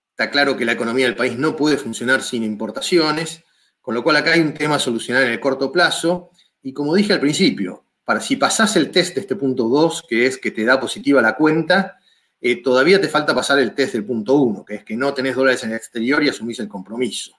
está 0.10 0.30
claro 0.30 0.58
que 0.58 0.66
la 0.66 0.74
economía 0.74 1.06
del 1.06 1.16
país 1.16 1.38
no 1.38 1.56
puede 1.56 1.78
funcionar 1.78 2.22
sin 2.22 2.44
importaciones, 2.44 3.44
con 3.82 3.96
lo 3.96 4.04
cual 4.04 4.18
acá 4.18 4.34
hay 4.34 4.42
un 4.42 4.54
tema 4.54 4.76
a 4.76 4.80
solucionar 4.80 5.24
en 5.24 5.32
el 5.32 5.40
corto 5.40 5.72
plazo. 5.72 6.32
Y 6.62 6.74
como 6.74 6.96
dije 6.96 7.14
al 7.14 7.22
principio, 7.22 7.86
para 8.08 8.22
si 8.22 8.38
pasás 8.38 8.78
el 8.78 8.90
test 8.90 9.16
de 9.16 9.20
este 9.20 9.36
punto 9.36 9.68
2, 9.68 10.06
que 10.08 10.28
es 10.28 10.38
que 10.38 10.52
te 10.52 10.64
da 10.64 10.80
positiva 10.80 11.22
la 11.22 11.36
cuenta, 11.36 12.00
eh, 12.40 12.64
todavía 12.64 13.02
te 13.02 13.10
falta 13.10 13.36
pasar 13.36 13.60
el 13.60 13.76
test 13.76 13.92
del 13.92 14.06
punto 14.06 14.36
1, 14.36 14.64
que 14.64 14.76
es 14.76 14.86
que 14.86 14.96
no 14.96 15.14
tenés 15.14 15.36
dólares 15.36 15.66
en 15.66 15.72
el 15.72 15.76
exterior 15.76 16.24
y 16.24 16.30
asumís 16.30 16.58
el 16.60 16.70
compromiso. 16.70 17.38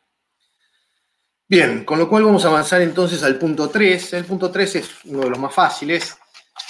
Bien, 1.48 1.86
con 1.86 1.98
lo 1.98 2.06
cual 2.06 2.24
vamos 2.24 2.44
a 2.44 2.48
avanzar 2.48 2.82
entonces 2.82 3.22
al 3.22 3.38
punto 3.38 3.70
3. 3.70 4.12
El 4.12 4.26
punto 4.26 4.50
3 4.50 4.76
es 4.76 4.90
uno 5.06 5.20
de 5.20 5.30
los 5.30 5.38
más 5.38 5.54
fáciles, 5.54 6.14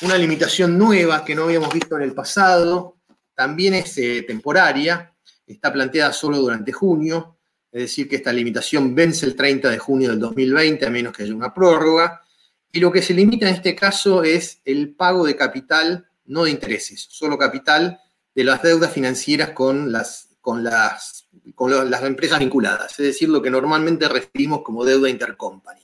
una 0.02 0.16
limitación 0.16 0.78
nueva 0.78 1.24
que 1.24 1.34
no 1.34 1.42
habíamos 1.42 1.74
visto 1.74 1.96
en 1.96 2.02
el 2.02 2.14
pasado, 2.14 2.98
también 3.34 3.74
es 3.74 3.98
eh, 3.98 4.22
temporaria, 4.22 5.12
está 5.44 5.72
planteada 5.72 6.12
solo 6.12 6.38
durante 6.38 6.70
junio, 6.70 7.38
es 7.72 7.82
decir, 7.82 8.08
que 8.08 8.14
esta 8.14 8.32
limitación 8.32 8.94
vence 8.94 9.26
el 9.26 9.34
30 9.34 9.68
de 9.68 9.78
junio 9.78 10.10
del 10.10 10.20
2020, 10.20 10.86
a 10.86 10.90
menos 10.90 11.12
que 11.12 11.24
haya 11.24 11.34
una 11.34 11.52
prórroga, 11.52 12.22
y 12.72 12.80
lo 12.80 12.92
que 12.92 13.02
se 13.02 13.14
limita 13.14 13.48
en 13.48 13.54
este 13.54 13.74
caso 13.74 14.22
es 14.22 14.60
el 14.64 14.94
pago 14.94 15.26
de 15.26 15.36
capital, 15.36 16.08
no 16.26 16.44
de 16.44 16.50
intereses, 16.50 17.06
solo 17.08 17.38
capital 17.38 18.00
de 18.34 18.44
las 18.44 18.62
deudas 18.62 18.92
financieras 18.92 19.50
con 19.50 19.90
las, 19.90 20.36
con 20.40 20.62
las, 20.62 21.28
con 21.54 21.90
las 21.90 22.02
empresas 22.02 22.38
vinculadas, 22.38 22.92
es 22.92 23.06
decir, 23.06 23.28
lo 23.28 23.42
que 23.42 23.50
normalmente 23.50 24.08
referimos 24.08 24.62
como 24.62 24.84
deuda 24.84 25.08
intercompany. 25.08 25.80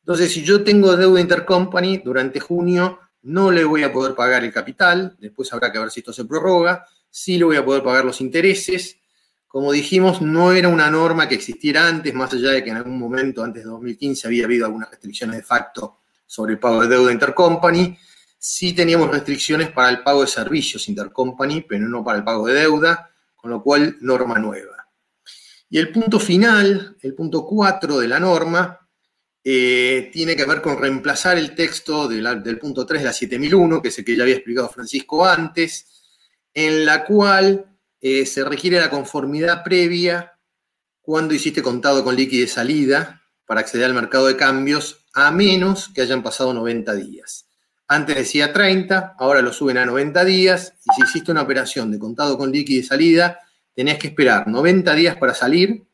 Entonces, 0.00 0.32
si 0.32 0.42
yo 0.42 0.64
tengo 0.64 0.96
deuda 0.96 1.20
intercompany 1.20 1.98
durante 1.98 2.40
junio, 2.40 2.98
no 3.22 3.50
le 3.50 3.64
voy 3.64 3.84
a 3.84 3.92
poder 3.92 4.14
pagar 4.14 4.42
el 4.42 4.52
capital, 4.52 5.16
después 5.18 5.52
habrá 5.52 5.70
que 5.70 5.78
ver 5.78 5.90
si 5.90 6.00
esto 6.00 6.12
se 6.12 6.24
prorroga, 6.24 6.86
sí 7.10 7.38
le 7.38 7.44
voy 7.44 7.56
a 7.56 7.64
poder 7.64 7.82
pagar 7.82 8.04
los 8.04 8.20
intereses. 8.20 8.96
Como 9.46 9.72
dijimos, 9.72 10.20
no 10.20 10.52
era 10.52 10.68
una 10.68 10.90
norma 10.90 11.28
que 11.28 11.34
existiera 11.34 11.86
antes, 11.88 12.12
más 12.14 12.32
allá 12.32 12.50
de 12.50 12.64
que 12.64 12.70
en 12.70 12.76
algún 12.76 12.98
momento, 12.98 13.42
antes 13.42 13.64
de 13.64 13.70
2015, 13.70 14.26
había 14.26 14.44
habido 14.44 14.66
algunas 14.66 14.90
restricciones 14.90 15.36
de 15.36 15.42
facto 15.42 16.00
sobre 16.28 16.52
el 16.52 16.58
pago 16.60 16.82
de 16.82 16.88
deuda 16.88 17.10
intercompany. 17.10 17.98
sí 18.38 18.72
teníamos 18.72 19.10
restricciones 19.10 19.72
para 19.72 19.88
el 19.88 20.04
pago 20.04 20.20
de 20.20 20.28
servicios 20.28 20.88
intercompany, 20.88 21.62
pero 21.62 21.88
no 21.88 22.04
para 22.04 22.18
el 22.18 22.24
pago 22.24 22.46
de 22.46 22.54
deuda, 22.54 23.10
con 23.34 23.50
lo 23.50 23.60
cual 23.60 23.96
norma 24.00 24.38
nueva. 24.38 24.88
Y 25.70 25.78
el 25.78 25.90
punto 25.90 26.20
final, 26.20 26.96
el 27.02 27.14
punto 27.14 27.44
4 27.44 27.98
de 27.98 28.08
la 28.08 28.20
norma, 28.20 28.78
eh, 29.42 30.10
tiene 30.12 30.36
que 30.36 30.44
ver 30.44 30.60
con 30.60 30.78
reemplazar 30.78 31.38
el 31.38 31.54
texto 31.54 32.06
del 32.06 32.58
punto 32.58 32.86
3 32.86 33.00
de 33.00 33.06
la 33.06 33.12
7001, 33.12 33.82
que 33.82 33.88
es 33.88 33.98
el 33.98 34.04
que 34.04 34.16
ya 34.16 34.22
había 34.22 34.36
explicado 34.36 34.68
Francisco 34.68 35.24
antes, 35.24 35.86
en 36.54 36.84
la 36.84 37.04
cual 37.04 37.78
eh, 38.00 38.26
se 38.26 38.44
requiere 38.44 38.78
la 38.78 38.90
conformidad 38.90 39.64
previa 39.64 40.38
cuando 41.00 41.34
hiciste 41.34 41.62
contado 41.62 42.04
con 42.04 42.14
líquido 42.14 42.42
de 42.42 42.48
salida 42.48 43.22
para 43.46 43.60
acceder 43.60 43.86
al 43.86 43.94
mercado 43.94 44.26
de 44.26 44.36
cambios, 44.36 45.06
a 45.26 45.32
menos 45.32 45.88
que 45.88 46.02
hayan 46.02 46.22
pasado 46.22 46.54
90 46.54 46.94
días. 46.94 47.46
Antes 47.88 48.14
decía 48.14 48.52
30, 48.52 49.16
ahora 49.18 49.42
lo 49.42 49.52
suben 49.52 49.78
a 49.78 49.84
90 49.84 50.24
días, 50.24 50.74
y 50.84 50.94
si 50.94 51.02
hiciste 51.02 51.32
una 51.32 51.42
operación 51.42 51.90
de 51.90 51.98
contado 51.98 52.38
con 52.38 52.52
líquido 52.52 52.82
de 52.82 52.86
salida, 52.86 53.40
tenías 53.74 53.98
que 53.98 54.08
esperar 54.08 54.46
90 54.46 54.94
días 54.94 55.16
para 55.16 55.34
salir, 55.34 55.84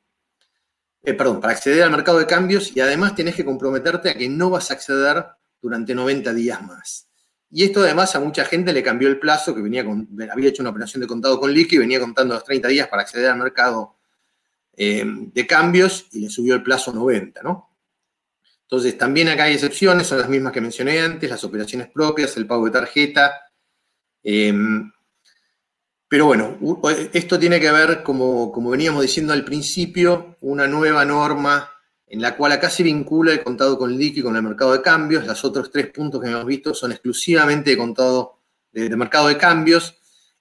eh, 1.03 1.15
perdón, 1.15 1.41
para 1.41 1.55
acceder 1.55 1.85
al 1.85 1.91
mercado 1.91 2.19
de 2.19 2.27
cambios, 2.27 2.77
y 2.77 2.81
además 2.81 3.15
tenés 3.15 3.35
que 3.35 3.47
comprometerte 3.47 4.11
a 4.11 4.15
que 4.15 4.29
no 4.29 4.51
vas 4.51 4.71
a 4.71 4.75
acceder 4.75 5.25
durante 5.63 5.95
90 5.95 6.35
días 6.35 6.63
más. 6.63 7.07
Y 7.51 7.65
esto 7.65 7.81
además 7.81 8.15
a 8.17 8.21
mucha 8.21 8.45
gente 8.45 8.75
le 8.75 8.83
cambió 8.83 9.09
el 9.09 9.19
plazo, 9.19 9.55
que 9.55 9.63
venía 9.63 9.87
con, 9.87 10.07
había 10.31 10.51
hecho 10.51 10.63
una 10.63 10.71
operación 10.71 11.01
de 11.01 11.07
contado 11.07 11.41
con 11.41 11.55
líquido 11.55 11.81
y 11.81 11.87
venía 11.87 12.01
contando 12.01 12.35
los 12.35 12.45
30 12.45 12.69
días 12.69 12.89
para 12.89 13.03
acceder 13.03 13.31
al 13.31 13.39
mercado 13.39 13.97
eh, 14.77 15.05
de 15.07 15.47
cambios 15.47 16.09
y 16.13 16.21
le 16.21 16.29
subió 16.29 16.57
el 16.57 16.63
plazo 16.63 16.91
a 16.91 16.95
90, 16.95 17.43
¿no? 17.43 17.74
Entonces, 18.65 18.97
también 18.97 19.29
acá 19.29 19.45
hay 19.45 19.55
excepciones, 19.55 20.07
son 20.07 20.19
las 20.19 20.29
mismas 20.29 20.53
que 20.53 20.61
mencioné 20.61 21.01
antes, 21.01 21.31
las 21.31 21.45
operaciones 21.45 21.89
propias, 21.89 22.37
el 22.37 22.47
pago 22.47 22.65
de 22.65 22.71
tarjeta. 22.71 23.43
Em, 24.23 24.91
pero 26.09 26.27
bueno, 26.27 26.59
esto 27.13 27.39
tiene 27.39 27.61
que 27.61 27.71
ver, 27.71 28.03
como, 28.03 28.51
como 28.53 28.71
veníamos 28.71 29.03
diciendo 29.03 29.33
al 29.33 29.45
principio, 29.45 30.37
una 30.41 30.67
nueva 30.67 31.05
norma 31.05 31.71
en 32.07 32.21
la 32.21 32.37
cual 32.37 32.53
acá 32.53 32.71
se 32.71 32.83
vincula 32.83 33.33
el 33.33 33.43
contado 33.43 33.77
con 33.77 33.97
líquido 33.97 34.27
con 34.27 34.37
el 34.37 34.43
mercado 34.43 34.73
de 34.73 34.83
cambios. 34.83 35.27
Los 35.27 35.45
otros 35.45 35.71
tres 35.71 35.89
puntos 35.89 36.23
que 36.23 36.29
hemos 36.29 36.47
visto 36.47 36.73
son 36.73 36.93
exclusivamente 36.93 37.71
de 37.71 37.77
contado 37.77 38.41
de, 38.73 38.97
mercado 38.97 39.29
de 39.29 39.37
cambios 39.37 39.99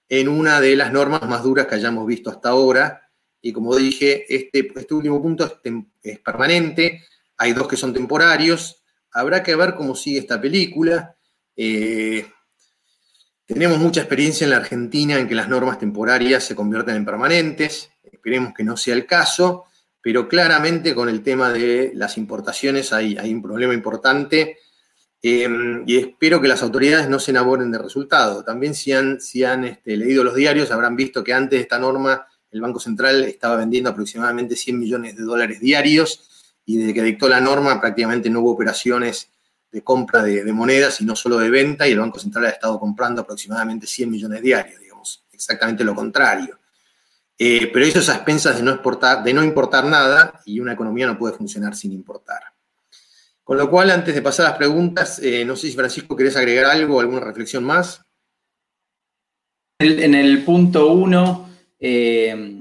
en 0.08 0.28
una 0.28 0.62
de 0.62 0.76
las 0.76 0.92
normas 0.94 1.28
más 1.28 1.44
duras 1.44 1.66
que 1.66 1.76
hayamos 1.76 2.06
visto 2.06 2.30
hasta 2.30 2.50
ahora. 2.50 3.10
Y 3.42 3.52
como 3.52 3.76
dije, 3.76 4.26
este, 4.34 4.72
este 4.76 4.94
último 4.94 5.22
punto 5.22 5.60
es 6.04 6.20
permanente 6.20 7.04
hay 7.44 7.52
dos 7.52 7.68
que 7.68 7.76
son 7.76 7.94
temporarios. 7.94 8.84
Habrá 9.12 9.44
que 9.44 9.56
ver 9.56 9.76
cómo 9.76 9.96
sigue 9.96 10.20
esta 10.20 10.40
película. 10.40 11.16
Eh, 11.58 12.26
tenemos 13.46 13.80
mucha 13.80 14.00
experiencia 14.00 14.46
en 14.46 14.52
la 14.52 14.58
Argentina 14.58 15.20
en 15.20 15.28
que 15.28 15.36
las 15.36 15.50
normas 15.50 15.78
temporarias 15.78 16.46
se 16.46 16.56
convierten 16.56 16.96
en 16.96 17.06
permanentes. 17.06 17.90
Esperemos 18.02 18.54
que 18.54 18.64
no 18.64 18.78
sea 18.78 18.96
el 18.96 19.06
caso, 19.06 19.66
pero 20.02 20.30
claramente 20.30 20.96
con 20.96 21.10
el 21.10 21.22
tema 21.22 21.52
de 21.52 21.92
las 21.94 22.18
importaciones 22.18 22.94
hay, 22.94 23.18
un 23.34 23.42
problema 23.42 23.74
importante. 23.74 24.58
Eh, 25.22 25.50
y 25.86 25.98
espero 25.98 26.40
que 26.40 26.48
las 26.48 26.64
autoridades 26.64 27.10
no 27.10 27.20
se 27.20 27.32
enamoren 27.32 27.72
del 27.72 27.84
resultado. 27.84 28.46
También 28.46 28.74
si 28.74 28.94
han, 28.94 29.20
si 29.20 29.44
han 29.44 29.66
este, 29.66 29.98
leído 29.98 30.24
los 30.24 30.36
diarios 30.36 30.72
habrán 30.72 30.96
visto 30.96 31.26
que 31.26 31.34
antes 31.34 31.60
de 31.60 31.64
esta 31.64 31.78
norma 31.78 32.26
el 32.52 32.62
Banco 32.62 32.80
Central 32.80 33.24
estaba 33.26 33.58
vendiendo 33.58 33.90
aproximadamente 33.90 34.56
100 34.56 34.80
millones 34.80 35.18
de 35.18 35.24
dólares 35.24 35.60
diarios 35.60 36.30
y 36.66 36.78
desde 36.78 36.94
que 36.94 37.04
dictó 37.04 37.28
la 37.28 37.42
norma 37.42 37.80
prácticamente 37.80 38.30
no 38.30 38.42
hubo 38.42 38.52
operaciones 38.52 39.30
de 39.72 39.84
compra 39.84 40.22
de, 40.22 40.54
monedas 40.54 41.02
y 41.02 41.06
no 41.06 41.16
solo 41.16 41.40
de 41.40 41.50
venta, 41.50 41.88
y 41.88 41.92
el 41.92 42.00
Banco 42.00 42.20
Central 42.20 42.46
ha 42.46 42.50
estado 42.50 42.80
comprando 42.80 43.22
aproximadamente 43.22 43.88
100 43.88 44.10
millones 44.10 44.42
diarios, 44.42 44.80
digamos, 44.80 45.26
exactamente 45.32 45.84
lo 45.84 45.96
contrario. 45.96 46.60
Eh, 47.38 47.72
pero 47.74 47.84
eso 47.84 48.00
es 48.00 48.10
a 48.10 48.16
expensas 48.16 48.58
de 48.58 48.64
no, 48.64 48.72
exportar, 48.72 49.24
de 49.24 49.34
no 49.34 49.44
importar 49.44 49.86
nada 49.86 50.42
y 50.46 50.60
una 50.60 50.74
economía 50.74 51.08
no 51.08 51.18
puede 51.18 51.36
funcionar 51.36 51.76
sin 51.76 51.92
importar. 51.92 52.44
Con 53.44 53.58
lo 53.58 53.70
cual, 53.70 53.90
antes 53.90 54.14
de 54.14 54.22
pasar 54.22 54.46
a 54.46 54.50
las 54.50 54.58
preguntas, 54.58 55.20
eh, 55.20 55.44
no 55.44 55.56
sé 55.56 55.68
si 55.68 55.76
Francisco 55.76 56.16
querés 56.16 56.38
agregar 56.38 56.66
algo, 56.66 57.00
alguna 57.00 57.22
reflexión 57.22 57.64
más. 57.64 58.02
En 59.80 60.14
el 60.14 60.46
punto 60.46 60.94
uno, 60.94 61.50
eh, 61.80 62.58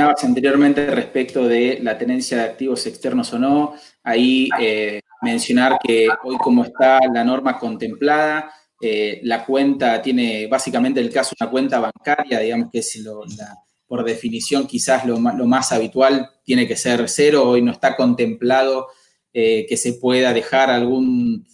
anteriormente 0.00 0.86
respecto 0.90 1.46
de 1.46 1.78
la 1.82 1.98
tenencia 1.98 2.38
de 2.38 2.44
activos 2.44 2.86
externos 2.86 3.32
o 3.32 3.38
no. 3.38 3.74
Ahí 4.02 4.48
eh, 4.60 5.00
mencionar 5.22 5.78
que 5.82 6.08
hoy 6.24 6.36
como 6.38 6.64
está 6.64 6.98
la 7.12 7.24
norma 7.24 7.58
contemplada, 7.58 8.50
eh, 8.80 9.20
la 9.24 9.44
cuenta 9.44 10.00
tiene 10.00 10.46
básicamente 10.46 11.00
el 11.00 11.10
caso 11.10 11.34
una 11.40 11.50
cuenta 11.50 11.80
bancaria, 11.80 12.38
digamos 12.38 12.70
que 12.70 12.78
es 12.78 13.02
por 13.86 14.04
definición 14.04 14.66
quizás 14.66 15.04
lo, 15.06 15.18
más 15.18 15.72
habitual, 15.72 16.30
tiene 16.44 16.68
que 16.68 16.76
ser 16.76 17.08
cero, 17.08 17.48
hoy 17.48 17.62
no 17.62 17.72
está 17.72 17.96
contemplado 17.96 18.88
eh, 19.32 19.66
que 19.68 19.76
se 19.76 19.94
pueda 19.94 20.32
dejar 20.32 20.70
algún 20.70 21.46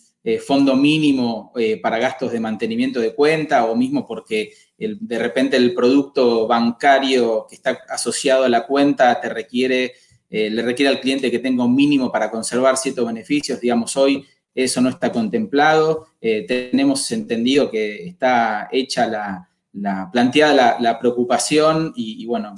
fondo 0.46 0.74
mínimo 0.74 1.52
para 1.82 1.98
gastos 1.98 2.32
de 2.32 2.40
mantenimiento 2.40 2.98
de 2.98 3.14
cuenta 3.14 3.66
o 3.66 3.76
mismo 3.76 4.06
porque 4.06 4.52
de 4.78 5.18
repente 5.18 5.56
el 5.56 5.74
producto 5.74 6.46
bancario 6.46 7.46
que 7.48 7.54
está 7.54 7.78
asociado 7.88 8.44
a 8.44 8.48
la 8.48 8.66
cuenta 8.66 9.20
te 9.20 9.28
requiere, 9.28 9.94
eh, 10.28 10.50
le 10.50 10.62
requiere 10.62 10.90
al 10.90 11.00
cliente 11.00 11.30
que 11.30 11.38
tenga 11.38 11.64
un 11.64 11.74
mínimo 11.74 12.10
para 12.10 12.30
conservar 12.30 12.76
ciertos 12.76 13.06
beneficios, 13.06 13.60
digamos, 13.60 13.96
hoy 13.96 14.24
eso 14.54 14.80
no 14.80 14.88
está 14.88 15.10
contemplado, 15.10 16.08
eh, 16.20 16.44
tenemos 16.46 17.10
entendido 17.10 17.70
que 17.70 18.06
está 18.06 18.68
hecha 18.70 19.06
la, 19.06 20.10
planteada 20.12 20.76
la, 20.78 20.98
preocupación 20.98 21.92
y, 21.96 22.24
bueno, 22.26 22.54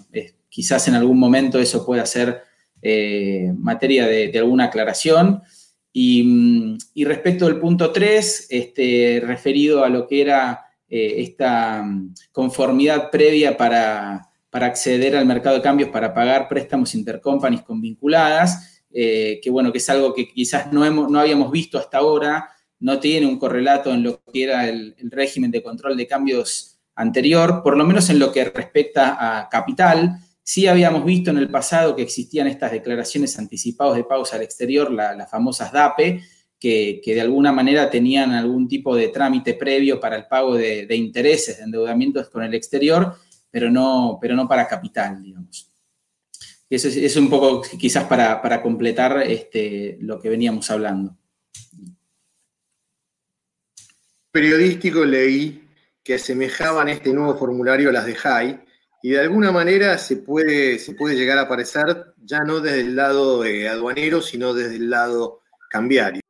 quizás 0.50 0.88
en 0.88 0.94
algún 0.94 1.18
momento 1.18 1.58
eso 1.58 1.86
pueda 1.86 2.04
ser 2.04 2.42
eh, 2.82 3.50
materia 3.56 4.06
de, 4.06 4.38
alguna 4.38 4.64
aclaración. 4.64 5.42
Y, 5.98 6.76
respecto 7.06 7.46
al 7.46 7.58
punto 7.58 7.90
3, 7.90 8.48
este, 8.50 9.22
referido 9.24 9.82
a 9.82 9.88
lo 9.88 10.06
que 10.06 10.20
era 10.20 10.66
eh, 10.90 11.22
esta 11.22 11.82
mm, 11.82 12.14
conformidad 12.32 13.10
previa 13.10 13.56
para, 13.56 14.28
acceder 14.52 15.16
al 15.16 15.24
mercado 15.24 15.56
de 15.56 15.62
cambios 15.62 15.88
para 15.88 16.12
pagar 16.12 16.48
préstamos 16.48 16.94
intercompanies 16.94 17.62
con 17.62 17.80
vinculadas, 17.80 18.84
eh, 18.90 19.40
que 19.42 19.48
bueno, 19.48 19.72
que 19.72 19.78
es 19.78 19.88
algo 19.88 20.12
que 20.12 20.28
quizás 20.28 20.70
no, 20.70 20.84
hemos, 20.84 21.10
no 21.10 21.18
habíamos 21.18 21.50
visto 21.50 21.78
hasta 21.78 21.96
ahora, 21.96 22.46
no 22.78 23.00
tiene 23.00 23.26
un 23.26 23.38
correlato 23.38 23.90
en 23.90 24.02
lo 24.02 24.22
que 24.30 24.44
era 24.44 24.68
el, 24.68 24.94
régimen 25.10 25.50
de 25.50 25.62
control 25.62 25.96
de 25.96 26.06
cambios 26.06 26.78
anterior, 26.94 27.62
por 27.62 27.74
lo 27.74 27.84
menos 27.84 28.10
en 28.10 28.18
lo 28.18 28.32
que 28.32 28.44
respecta 28.44 29.16
a 29.18 29.48
capital. 29.48 30.18
Sí 30.48 30.68
habíamos 30.68 31.04
visto 31.04 31.30
en 31.30 31.38
el 31.38 31.50
pasado 31.50 31.96
que 31.96 32.02
existían 32.02 32.46
estas 32.46 32.70
declaraciones 32.70 33.36
anticipadas 33.36 33.96
de 33.96 34.04
pagos 34.04 34.32
al 34.32 34.42
exterior, 34.42 34.92
las 34.92 35.28
famosas 35.28 35.72
DAPE, 35.72 36.22
que, 36.56 37.02
de 37.04 37.20
alguna 37.20 37.50
manera 37.50 37.90
tenían 37.90 38.30
algún 38.30 38.68
tipo 38.68 38.94
de 38.94 39.08
trámite 39.08 39.54
previo 39.54 39.98
para 39.98 40.14
el 40.14 40.28
pago 40.28 40.54
de, 40.54 40.86
intereses, 40.94 41.58
de 41.58 41.64
endeudamientos 41.64 42.30
con 42.30 42.44
el 42.44 42.54
exterior, 42.54 43.16
pero 43.50 43.72
no, 43.72 44.18
pero 44.20 44.36
no 44.36 44.46
para 44.46 44.68
capital, 44.68 45.20
digamos. 45.20 45.68
Eso 46.70 46.86
es, 46.86 47.16
un 47.16 47.28
poco 47.28 47.62
quizás 47.62 48.04
para, 48.04 48.62
completar 48.62 49.24
este, 49.26 49.98
lo 50.00 50.20
que 50.20 50.28
veníamos 50.28 50.70
hablando. 50.70 51.16
Periodístico 54.30 55.04
leí 55.04 55.66
que 56.04 56.14
asemejaban 56.14 56.88
este 56.88 57.12
nuevo 57.12 57.36
formulario 57.36 57.88
a 57.88 57.92
las 57.92 58.06
de 58.06 58.14
JAI 58.14 58.65
y 59.06 59.10
de 59.10 59.20
alguna 59.20 59.52
manera 59.52 59.98
se 59.98 60.16
puede, 60.16 60.80
se 60.80 60.92
puede 60.92 61.14
llegar 61.14 61.38
a 61.38 61.42
aparecer 61.42 62.06
ya 62.24 62.40
no 62.40 62.58
desde 62.58 62.80
el 62.80 62.96
lado 62.96 63.40
aduanero, 63.42 64.20
sino 64.20 64.52
desde 64.52 64.74
el 64.74 64.90
lado 64.90 65.42
cambiario. 65.70 66.20